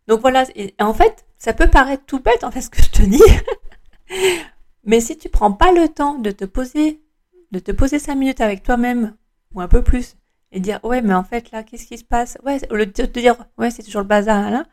Donc 0.09 0.21
voilà, 0.21 0.45
et 0.55 0.75
en 0.81 0.93
fait, 0.93 1.25
ça 1.39 1.53
peut 1.53 1.69
paraître 1.69 2.05
tout 2.05 2.21
bête 2.21 2.45
en 2.45 2.51
fait 2.51 2.61
ce 2.61 2.71
que 2.71 2.83
je 2.83 2.91
te 2.91 3.03
dis. 3.03 3.23
Mais 4.85 5.01
si 5.01 5.17
tu 5.17 5.29
prends 5.29 5.53
pas 5.53 5.73
le 5.73 5.89
temps 5.89 6.19
de 6.19 6.31
te 6.31 6.45
poser, 6.45 7.01
de 7.53 7.59
te 7.59 7.73
poser 7.73 7.99
cinq 7.99 8.17
minutes 8.17 8.41
avec 8.41 8.63
toi-même, 8.63 9.17
ou 9.55 9.61
un 9.61 9.69
peu 9.69 9.83
plus, 9.83 10.17
et 10.51 10.61
dire 10.61 10.81
ouais 10.85 11.03
mais 11.03 11.15
en 11.15 11.25
fait 11.25 11.51
là 11.51 11.63
qu'est-ce 11.63 11.87
qui 11.87 11.99
se 11.99 12.05
passe? 12.05 12.37
Ouais 12.45 12.59
au 12.71 12.77
lieu 12.77 12.87
de 12.87 12.93
te 12.93 13.19
dire 13.19 13.37
ouais 13.59 13.71
c'est 13.71 13.83
toujours 13.83 14.03
le 14.03 14.07
bazar 14.07 14.51
là 14.51 14.65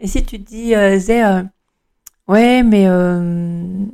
et 0.00 0.06
si 0.06 0.24
tu 0.24 0.42
te 0.42 0.48
dis 0.48 0.74
euh, 0.74 0.98
Zé, 0.98 1.22
euh, 1.24 1.42
ouais 2.28 2.62
mais 2.62 2.86
euh, 2.88 3.84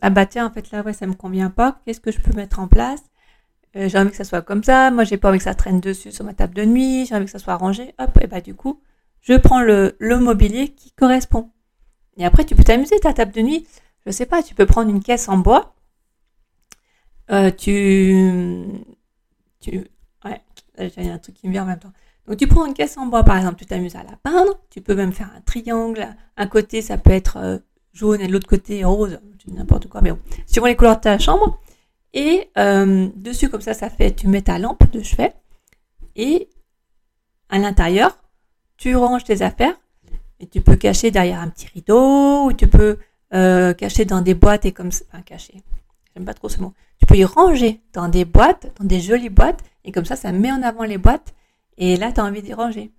ah 0.00 0.10
bah 0.10 0.26
tiens 0.26 0.46
en 0.46 0.50
fait 0.50 0.70
là 0.70 0.82
ouais 0.82 0.92
ça 0.92 1.06
me 1.06 1.14
convient 1.14 1.50
pas. 1.50 1.80
Qu'est-ce 1.84 2.00
que 2.00 2.12
je 2.12 2.20
peux 2.20 2.32
mettre 2.32 2.60
en 2.60 2.68
place? 2.68 3.02
Euh, 3.76 3.88
j'ai 3.88 3.98
envie 3.98 4.10
que 4.10 4.16
ça 4.16 4.24
soit 4.24 4.42
comme 4.42 4.62
ça. 4.64 4.90
Moi 4.90 5.04
j'ai 5.04 5.16
pas 5.16 5.30
envie 5.30 5.38
que 5.38 5.44
ça 5.44 5.54
traîne 5.54 5.80
dessus 5.80 6.12
sur 6.12 6.24
ma 6.24 6.34
table 6.34 6.54
de 6.54 6.64
nuit. 6.64 7.06
J'ai 7.06 7.14
envie 7.16 7.24
que 7.26 7.30
ça 7.30 7.38
soit 7.38 7.56
rangé. 7.56 7.94
Hop 7.98 8.18
et 8.20 8.26
bah 8.26 8.40
du 8.40 8.54
coup 8.54 8.80
je 9.22 9.34
prends 9.34 9.62
le, 9.62 9.96
le 9.98 10.18
mobilier 10.18 10.68
qui 10.68 10.92
correspond. 10.92 11.50
Et 12.16 12.24
après 12.24 12.44
tu 12.44 12.54
peux 12.54 12.64
t'amuser 12.64 12.98
ta 13.00 13.12
table 13.14 13.32
de 13.32 13.42
nuit. 13.42 13.66
Je 14.06 14.12
sais 14.12 14.26
pas 14.26 14.42
tu 14.42 14.54
peux 14.54 14.66
prendre 14.66 14.90
une 14.90 15.02
caisse 15.02 15.28
en 15.28 15.38
bois. 15.38 15.74
Euh, 17.30 17.50
tu 17.50 18.14
tu 19.60 19.84
euh, 20.80 20.90
j'ai 20.96 21.08
un 21.08 21.18
truc 21.18 21.36
qui 21.36 21.46
me 21.46 21.52
vient 21.52 21.62
en 21.62 21.66
même 21.66 21.78
temps. 21.78 21.92
Donc 22.26 22.38
tu 22.38 22.46
prends 22.46 22.66
une 22.66 22.74
caisse 22.74 22.96
en 22.96 23.06
bois 23.06 23.22
par 23.22 23.36
exemple, 23.36 23.56
tu 23.56 23.66
t'amuses 23.66 23.96
à 23.96 24.02
la 24.02 24.16
peindre, 24.22 24.58
tu 24.70 24.80
peux 24.80 24.94
même 24.94 25.12
faire 25.12 25.30
un 25.36 25.40
triangle, 25.42 26.08
un 26.36 26.46
côté 26.46 26.80
ça 26.82 26.96
peut 26.96 27.10
être 27.10 27.36
euh, 27.36 27.58
jaune 27.92 28.20
et 28.20 28.28
l'autre 28.28 28.46
côté 28.46 28.84
rose, 28.84 29.20
n'importe 29.48 29.88
quoi, 29.88 30.00
mais 30.00 30.10
bon, 30.10 30.18
suivant 30.46 30.66
les 30.66 30.76
couleurs 30.76 30.96
de 30.96 31.02
ta 31.02 31.18
chambre. 31.18 31.60
Et 32.14 32.48
euh, 32.58 33.08
dessus, 33.16 33.48
comme 33.48 33.60
ça, 33.60 33.74
ça 33.74 33.90
fait, 33.90 34.12
tu 34.14 34.28
mets 34.28 34.42
ta 34.42 34.58
lampe 34.58 34.90
de 34.92 35.02
chevet. 35.02 35.34
Et 36.14 36.48
à 37.48 37.58
l'intérieur, 37.58 38.16
tu 38.76 38.94
ranges 38.94 39.24
tes 39.24 39.42
affaires. 39.42 39.74
Et 40.40 40.46
tu 40.46 40.60
peux 40.60 40.76
cacher 40.76 41.10
derrière 41.10 41.40
un 41.40 41.48
petit 41.48 41.66
rideau, 41.66 42.46
ou 42.46 42.52
tu 42.52 42.68
peux 42.68 42.98
euh, 43.34 43.74
cacher 43.74 44.04
dans 44.04 44.20
des 44.20 44.34
boîtes 44.34 44.64
et 44.64 44.72
comme 44.72 44.92
ça. 44.92 45.04
Enfin, 45.12 45.22
cacher. 45.22 45.62
J'aime 46.14 46.24
pas 46.24 46.34
trop 46.34 46.48
ce 46.48 46.60
mot. 46.60 46.72
Tu 46.98 47.06
peux 47.06 47.16
y 47.16 47.24
ranger 47.24 47.80
dans 47.92 48.08
des 48.08 48.24
boîtes, 48.24 48.72
dans 48.78 48.86
des 48.86 49.00
jolies 49.00 49.28
boîtes. 49.28 49.64
Et 49.84 49.90
comme 49.90 50.04
ça, 50.04 50.14
ça 50.14 50.30
met 50.30 50.52
en 50.52 50.62
avant 50.62 50.84
les 50.84 50.98
boîtes. 50.98 51.34
Et 51.78 51.96
là, 51.96 52.12
tu 52.12 52.20
as 52.20 52.24
envie 52.24 52.42
d'y 52.42 52.54
ranger. 52.54 52.90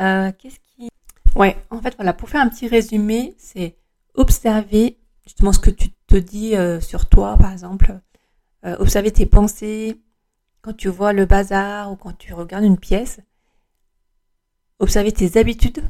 Euh, 0.00 0.32
Qu'est-ce 0.38 0.58
qui... 0.60 0.88
Ouais, 1.36 1.56
en 1.70 1.80
fait, 1.80 1.94
voilà, 1.96 2.12
pour 2.12 2.28
faire 2.28 2.40
un 2.40 2.48
petit 2.48 2.68
résumé, 2.68 3.34
c'est 3.38 3.76
observer 4.14 4.98
justement 5.24 5.52
ce 5.52 5.58
que 5.58 5.70
tu 5.70 5.90
te 6.06 6.16
dis 6.16 6.56
euh, 6.56 6.80
sur 6.80 7.06
toi, 7.08 7.36
par 7.36 7.52
exemple. 7.52 8.00
Euh, 8.64 8.76
observer 8.78 9.12
tes 9.12 9.26
pensées 9.26 10.00
quand 10.62 10.76
tu 10.76 10.88
vois 10.88 11.12
le 11.12 11.26
bazar 11.26 11.92
ou 11.92 11.96
quand 11.96 12.16
tu 12.16 12.34
regardes 12.34 12.64
une 12.64 12.78
pièce. 12.78 13.20
Observer 14.80 15.12
tes 15.12 15.38
habitudes. 15.38 15.82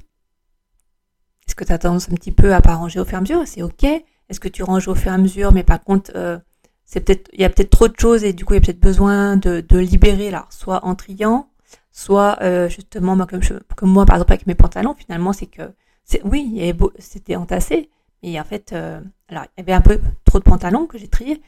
Est-ce 1.46 1.54
que 1.54 1.64
tu 1.64 1.72
as 1.72 1.78
tendance 1.78 2.10
un 2.10 2.14
petit 2.14 2.32
peu 2.32 2.54
à 2.54 2.60
pas 2.60 2.74
ranger 2.74 3.00
au 3.00 3.04
fur 3.04 3.14
et 3.14 3.18
à 3.18 3.20
mesure? 3.20 3.46
C'est 3.46 3.62
ok. 3.62 3.84
Est-ce 3.84 4.40
que 4.40 4.48
tu 4.48 4.62
ranges 4.62 4.88
au 4.88 4.94
fur 4.94 5.10
et 5.10 5.14
à 5.14 5.18
mesure, 5.18 5.52
mais 5.52 5.64
par 5.64 5.82
contre, 5.82 6.12
euh, 6.14 6.38
c'est 6.84 7.00
peut-être, 7.00 7.30
il 7.32 7.40
y 7.40 7.44
a 7.44 7.48
peut-être 7.50 7.70
trop 7.70 7.88
de 7.88 7.98
choses 7.98 8.24
et 8.24 8.34
du 8.34 8.44
coup, 8.44 8.52
il 8.52 8.56
y 8.56 8.58
a 8.58 8.60
peut-être 8.60 8.80
besoin 8.80 9.36
de, 9.36 9.60
de 9.60 9.78
libérer, 9.78 10.30
là, 10.30 10.46
soit 10.50 10.84
en 10.84 10.94
triant, 10.94 11.48
soit 11.98 12.38
euh, 12.42 12.68
justement, 12.68 13.18
comme, 13.26 13.90
moi, 13.90 14.06
par 14.06 14.16
exemple, 14.16 14.32
avec 14.32 14.46
mes 14.46 14.54
pantalons, 14.54 14.94
finalement, 14.94 15.32
c'est 15.32 15.46
que, 15.46 15.74
oui, 16.22 16.72
c'était 17.00 17.34
entassé, 17.34 17.90
mais 18.22 18.38
en 18.38 18.44
fait, 18.44 18.72
euh, 18.72 19.00
alors, 19.26 19.46
il 19.56 19.60
y 19.60 19.62
avait 19.62 19.72
un 19.72 19.80
peu 19.80 20.00
trop 20.24 20.38
de 20.38 20.44
pantalons 20.44 20.86
que 20.86 20.96
j'ai 20.96 21.08
triés, 21.08 21.42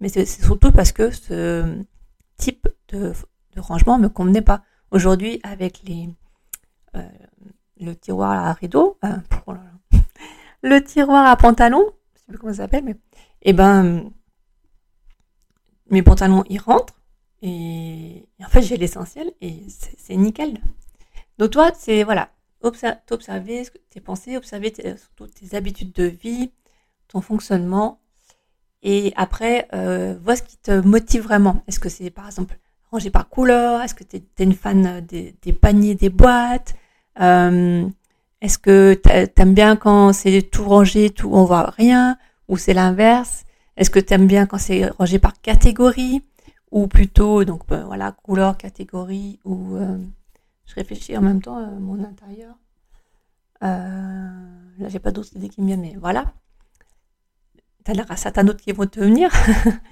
mais 0.00 0.08
c'est 0.08 0.26
surtout 0.26 0.72
parce 0.72 0.90
que 0.90 1.12
ce 1.12 1.84
type 2.36 2.66
de, 2.88 3.12
de 3.54 3.60
rangement 3.60 3.96
me 3.96 4.08
convenait 4.08 4.42
pas. 4.42 4.62
Aujourd'hui, 4.90 5.38
avec 5.44 5.82
les 5.84 6.08
euh, 6.96 7.08
le 7.80 7.94
tiroir 7.94 8.32
à 8.32 8.52
rideau, 8.54 8.98
le 10.62 10.80
tiroir 10.80 11.26
à 11.26 11.36
pantalon, 11.36 11.84
je 12.14 12.18
sais 12.18 12.26
plus 12.26 12.38
comment 12.38 12.52
ça 12.52 12.64
s'appelle, 12.64 12.84
mais 12.84 12.96
eh 13.42 13.52
ben 13.52 14.10
mes 15.90 16.02
pantalons 16.02 16.44
ils 16.48 16.60
rentrent 16.60 17.01
et, 17.42 18.26
en 18.44 18.48
fait 18.48 18.62
j'ai 18.62 18.76
l'essentiel 18.76 19.32
et 19.40 19.64
c'est 19.68 20.16
nickel. 20.16 20.58
Donc 21.38 21.50
toi 21.50 21.70
c'est 21.76 22.04
voilà, 22.04 22.30
t'observer 23.06 23.64
tes 23.90 24.00
pensées, 24.00 24.36
observer 24.36 24.72
surtout 24.96 25.26
tes 25.26 25.56
habitudes 25.56 25.92
de 25.92 26.04
vie, 26.04 26.52
ton 27.08 27.20
fonctionnement. 27.20 27.98
Et 28.82 29.12
après, 29.16 29.68
euh, 29.74 30.16
vois 30.22 30.36
ce 30.36 30.42
qui 30.42 30.56
te 30.56 30.72
motive 30.80 31.22
vraiment. 31.22 31.62
Est-ce 31.68 31.78
que 31.78 31.88
c'est 31.88 32.10
par 32.10 32.26
exemple 32.26 32.58
rangé 32.90 33.10
par 33.10 33.28
couleur? 33.28 33.80
Est-ce 33.82 33.94
que 33.94 34.04
tu 34.04 34.16
es, 34.16 34.44
une 34.44 34.54
fan 34.54 35.00
des, 35.00 35.36
des, 35.42 35.52
paniers, 35.52 35.94
des 35.94 36.10
boîtes? 36.10 36.74
Euh, 37.20 37.86
Est-ce 38.40 38.58
que 38.58 38.94
t'aimes 38.94 39.54
bien 39.54 39.76
quand 39.76 40.12
c'est 40.12 40.42
tout 40.42 40.64
rangé, 40.64 41.10
tout 41.10 41.30
on 41.32 41.44
voit 41.44 41.70
rien? 41.70 42.18
Ou 42.48 42.56
c'est 42.56 42.74
l'inverse? 42.74 43.44
Est-ce 43.76 43.90
que 43.90 44.00
t'aimes 44.00 44.26
bien 44.26 44.46
quand 44.46 44.58
c'est 44.58 44.88
rangé 44.98 45.18
par 45.18 45.40
catégorie? 45.40 46.22
Ou 46.72 46.88
plutôt, 46.88 47.44
donc 47.44 47.66
ben, 47.68 47.84
voilà, 47.84 48.12
couleur, 48.12 48.56
catégorie 48.56 49.38
ou... 49.44 49.76
Euh, 49.76 49.98
je 50.66 50.74
réfléchis 50.74 51.16
en 51.16 51.22
même 51.22 51.42
temps 51.42 51.58
à 51.58 51.66
mon 51.70 52.02
intérieur. 52.02 52.56
là, 53.60 54.88
j'ai 54.88 54.98
pas 54.98 55.12
d'autres 55.12 55.36
idées 55.36 55.48
qui 55.48 55.60
me 55.60 55.66
viennent, 55.66 55.82
mais 55.82 55.96
voilà 56.00 56.32
t'as 57.84 57.94
l'air 57.94 58.10
à 58.10 58.16
certains 58.16 58.46
autres 58.48 58.62
qui 58.62 58.72
vont 58.72 58.86
te 58.86 59.00
venir. 59.00 59.30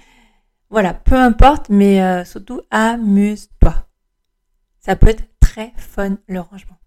voilà, 0.69 0.93
peu 0.93 1.15
importe, 1.15 1.69
mais 1.69 2.01
euh, 2.01 2.25
surtout 2.25 2.61
amuse-toi. 2.71 3.87
Ça 4.79 4.95
peut 4.95 5.09
être 5.09 5.27
très 5.39 5.73
fun 5.77 6.17
le 6.27 6.39
rangement. 6.39 6.77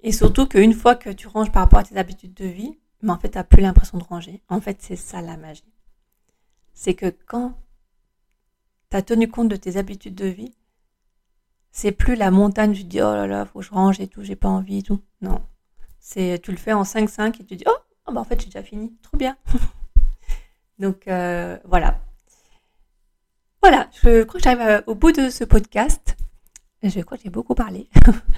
Et 0.00 0.12
surtout 0.12 0.46
qu'une 0.46 0.74
fois 0.74 0.94
que 0.96 1.10
tu 1.10 1.26
ranges 1.26 1.50
par 1.50 1.62
rapport 1.62 1.78
à 1.78 1.84
tes 1.84 1.96
habitudes 1.96 2.34
de 2.34 2.44
vie, 2.44 2.78
mais 3.00 3.10
en 3.10 3.18
fait, 3.18 3.30
tu 3.30 3.38
n'as 3.38 3.44
plus 3.44 3.62
l'impression 3.62 3.98
de 3.98 4.04
ranger. 4.04 4.42
En 4.48 4.60
fait, 4.60 4.82
c'est 4.82 4.96
ça 4.96 5.22
la 5.22 5.36
magie. 5.36 5.73
C'est 6.74 6.94
que 6.94 7.06
quand 7.26 7.56
tu 8.90 8.96
as 8.96 9.02
tenu 9.02 9.28
compte 9.28 9.48
de 9.48 9.56
tes 9.56 9.76
habitudes 9.76 10.14
de 10.14 10.26
vie, 10.26 10.54
c'est 11.72 11.92
plus 11.92 12.14
la 12.14 12.30
montagne, 12.30 12.72
tu 12.72 12.84
dis, 12.84 13.00
oh 13.00 13.14
là 13.14 13.26
là, 13.26 13.44
faut 13.46 13.60
que 13.60 13.64
je 13.64 13.70
range 13.70 14.00
et 14.00 14.06
tout, 14.06 14.22
j'ai 14.22 14.36
pas 14.36 14.48
envie 14.48 14.82
tout. 14.82 15.00
Non. 15.22 15.40
C'est, 15.98 16.40
tu 16.42 16.50
le 16.50 16.56
fais 16.56 16.72
en 16.72 16.82
5-5 16.82 17.40
et 17.40 17.44
tu 17.44 17.56
dis, 17.56 17.64
oh, 17.66 17.76
oh 18.06 18.12
bah 18.12 18.20
en 18.20 18.24
fait 18.24 18.38
j'ai 18.40 18.46
déjà 18.46 18.62
fini, 18.62 18.94
trop 19.02 19.16
bien. 19.16 19.36
Donc 20.78 21.08
euh, 21.08 21.58
voilà. 21.64 22.00
Voilà, 23.62 23.88
je 23.92 24.24
crois 24.24 24.38
que 24.38 24.44
j'arrive 24.44 24.60
euh, 24.60 24.80
au 24.86 24.94
bout 24.94 25.12
de 25.12 25.30
ce 25.30 25.44
podcast. 25.44 26.16
Je 26.82 27.00
crois 27.00 27.16
que 27.16 27.24
j'ai 27.24 27.30
beaucoup 27.30 27.54
parlé. 27.54 27.88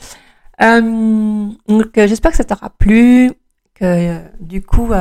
euh, 0.62 1.50
donc 1.66 1.90
j'espère 1.96 2.30
que 2.30 2.36
ça 2.36 2.44
t'aura 2.44 2.70
plu, 2.70 3.32
que 3.74 4.20
du 4.40 4.62
coup, 4.62 4.92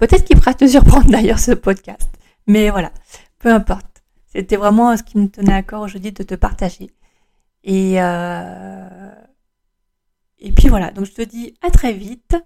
peut-être 0.00 0.24
qu'il 0.24 0.36
pourra 0.36 0.54
te 0.54 0.66
surprendre 0.66 1.08
d'ailleurs 1.10 1.38
ce 1.38 1.52
podcast. 1.52 2.10
Mais 2.46 2.70
voilà, 2.70 2.90
peu 3.38 3.50
importe. 3.50 3.86
C'était 4.26 4.56
vraiment 4.56 4.96
ce 4.96 5.02
qui 5.02 5.18
me 5.18 5.28
tenait 5.28 5.52
à 5.52 5.62
cœur 5.62 5.82
aujourd'hui 5.82 6.12
de 6.12 6.22
te 6.22 6.34
partager. 6.34 6.90
Et, 7.62 7.96
et 10.38 10.52
puis 10.52 10.68
voilà, 10.68 10.90
donc 10.90 11.04
je 11.06 11.12
te 11.12 11.22
dis 11.22 11.54
à 11.62 11.70
très 11.70 11.92
vite. 11.92 12.36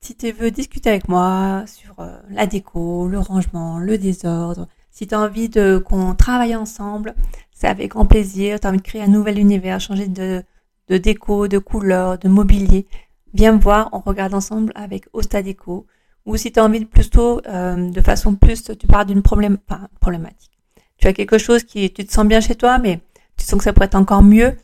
Si 0.00 0.16
tu 0.16 0.30
veux 0.32 0.50
discuter 0.50 0.90
avec 0.90 1.08
moi 1.08 1.64
sur 1.66 1.98
euh, 2.00 2.18
la 2.30 2.46
déco, 2.46 3.08
le 3.08 3.18
rangement, 3.18 3.78
le 3.78 3.98
désordre, 3.98 4.68
si 4.90 5.06
tu 5.06 5.14
as 5.14 5.20
envie 5.20 5.48
de 5.48 5.78
qu'on 5.78 6.14
travaille 6.14 6.54
ensemble, 6.54 7.14
c'est 7.52 7.66
avec 7.66 7.90
grand 7.90 8.06
plaisir. 8.06 8.60
Tu 8.60 8.66
as 8.66 8.70
envie 8.70 8.78
de 8.78 8.82
créer 8.82 9.02
un 9.02 9.08
nouvel 9.08 9.38
univers, 9.38 9.80
changer 9.80 10.06
de, 10.06 10.44
de 10.88 10.98
déco, 10.98 11.48
de 11.48 11.58
couleur, 11.58 12.18
de 12.18 12.28
mobilier, 12.28 12.86
viens 13.34 13.52
me 13.52 13.60
voir, 13.60 13.88
on 13.92 14.00
regarde 14.00 14.34
ensemble 14.34 14.72
avec 14.74 15.06
Osta 15.12 15.42
Déco. 15.42 15.86
Ou 16.28 16.36
si 16.36 16.52
tu 16.52 16.60
as 16.60 16.64
envie 16.64 16.80
de 16.80 16.84
plutôt, 16.84 17.40
euh, 17.48 17.90
de 17.90 18.00
façon 18.02 18.34
plus, 18.34 18.62
tu 18.78 18.86
parles 18.86 19.06
d'une 19.06 19.22
problématique. 19.22 20.52
Tu 20.98 21.06
as 21.06 21.14
quelque 21.14 21.38
chose 21.38 21.64
qui, 21.64 21.90
tu 21.90 22.04
te 22.04 22.12
sens 22.12 22.26
bien 22.26 22.40
chez 22.40 22.54
toi, 22.54 22.78
mais 22.78 23.00
tu 23.38 23.46
sens 23.46 23.56
que 23.56 23.64
ça 23.64 23.72
pourrait 23.72 23.86
être 23.86 23.94
encore 23.94 24.22
mieux. 24.22 24.54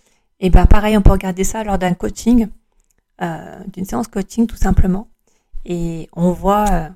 Et 0.41 0.51
ben 0.51 0.67
pareil, 0.67 0.95
on 0.99 1.01
peut 1.01 1.13
regarder 1.13 1.43
ça 1.43 1.65
lors 1.65 1.79
d'un 1.79 1.95
coaching, 1.95 2.49
euh, 3.23 3.59
d'une 3.73 3.87
séance 3.87 4.09
coaching 4.09 4.47
tout 4.47 4.57
simplement 4.57 5.09
et 5.65 6.11
on 6.13 6.33
voit 6.33 6.67
euh, 6.71 6.89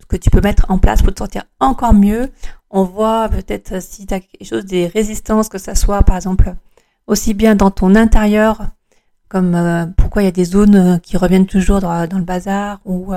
ce 0.00 0.06
que 0.06 0.16
tu 0.16 0.30
peux 0.30 0.40
mettre 0.40 0.70
en 0.70 0.78
place 0.78 1.02
pour 1.02 1.12
te 1.12 1.18
sentir 1.18 1.42
encore 1.60 1.92
mieux. 1.92 2.30
On 2.70 2.84
voit 2.84 3.28
peut-être 3.28 3.72
euh, 3.72 3.80
si 3.82 4.06
tu 4.06 4.14
as 4.14 4.20
quelque 4.20 4.46
chose, 4.48 4.64
des 4.64 4.86
résistances, 4.86 5.50
que 5.50 5.58
ça 5.58 5.74
soit 5.74 6.02
par 6.04 6.16
exemple 6.16 6.54
aussi 7.06 7.34
bien 7.34 7.54
dans 7.54 7.70
ton 7.70 7.94
intérieur, 7.94 8.62
comme 9.28 9.92
pourquoi 9.98 10.22
il 10.22 10.24
y 10.24 10.28
a 10.28 10.32
des 10.32 10.44
zones 10.46 11.00
qui 11.00 11.16
reviennent 11.16 11.46
toujours 11.46 11.80
dans, 11.80 12.08
le 12.10 12.24
bazar, 12.24 12.80
ou 12.84 13.12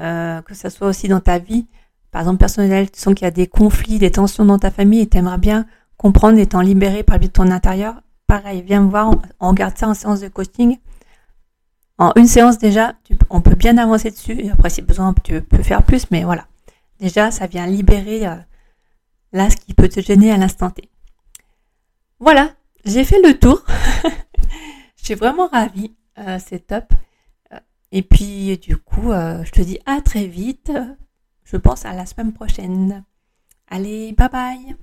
euh, 0.00 0.42
que 0.42 0.54
ça 0.54 0.70
soit 0.70 0.88
aussi 0.88 1.08
dans 1.08 1.20
ta 1.20 1.38
vie. 1.38 1.66
Par 2.10 2.22
exemple, 2.22 2.38
personnel, 2.38 2.90
tu 2.90 3.00
sens 3.00 3.14
qu'il 3.14 3.24
y 3.24 3.28
a 3.28 3.30
des 3.30 3.46
conflits, 3.46 3.98
des 3.98 4.10
tensions 4.10 4.44
dans 4.44 4.58
ta 4.58 4.70
famille 4.70 5.00
et 5.00 5.08
tu 5.08 5.18
aimerais 5.18 5.38
bien 5.38 5.66
comprendre 5.96 6.38
et 6.38 6.46
t'en 6.46 6.60
libérer 6.60 7.02
par 7.02 7.16
le 7.16 7.20
biais 7.20 7.28
de 7.28 7.32
ton 7.32 7.50
intérieur. 7.50 8.02
Pareil, 8.26 8.62
viens 8.62 8.80
me 8.80 8.90
voir, 8.90 9.10
on, 9.40 9.48
regarde 9.50 9.76
ça 9.76 9.88
en 9.88 9.94
séance 9.94 10.20
de 10.20 10.28
coaching 10.28 10.78
en 12.00 12.12
une 12.16 12.26
séance 12.26 12.56
déjà, 12.56 12.94
on 13.28 13.42
peut 13.42 13.54
bien 13.54 13.76
avancer 13.76 14.10
dessus. 14.10 14.48
Après, 14.50 14.70
si 14.70 14.80
besoin, 14.80 15.14
tu 15.22 15.42
peux 15.42 15.62
faire 15.62 15.82
plus, 15.82 16.10
mais 16.10 16.24
voilà. 16.24 16.46
Déjà, 16.98 17.30
ça 17.30 17.46
vient 17.46 17.66
libérer 17.66 18.26
euh, 18.26 18.36
là 19.32 19.50
ce 19.50 19.56
qui 19.56 19.74
peut 19.74 19.88
te 19.88 20.00
gêner 20.00 20.32
à 20.32 20.38
l'instant 20.38 20.70
T. 20.70 20.88
Voilà, 22.18 22.54
j'ai 22.86 23.04
fait 23.04 23.20
le 23.20 23.38
tour. 23.38 23.62
je 24.96 25.04
suis 25.04 25.14
vraiment 25.14 25.48
ravie. 25.48 25.94
Euh, 26.18 26.38
c'est 26.42 26.66
top. 26.66 26.84
Euh, 27.92 27.96
et 27.98 28.02
puis, 28.02 28.58
du 28.58 28.76
coup, 28.76 29.12
je 29.12 29.50
te 29.50 29.62
dis 29.62 29.78
à 29.86 30.00
très 30.00 30.26
vite. 30.26 30.72
Je 31.44 31.56
pense 31.56 31.84
à 31.84 31.92
la 31.92 32.06
semaine 32.06 32.32
prochaine. 32.32 33.04
Allez, 33.68 34.12
bye 34.12 34.28
bye 34.28 34.76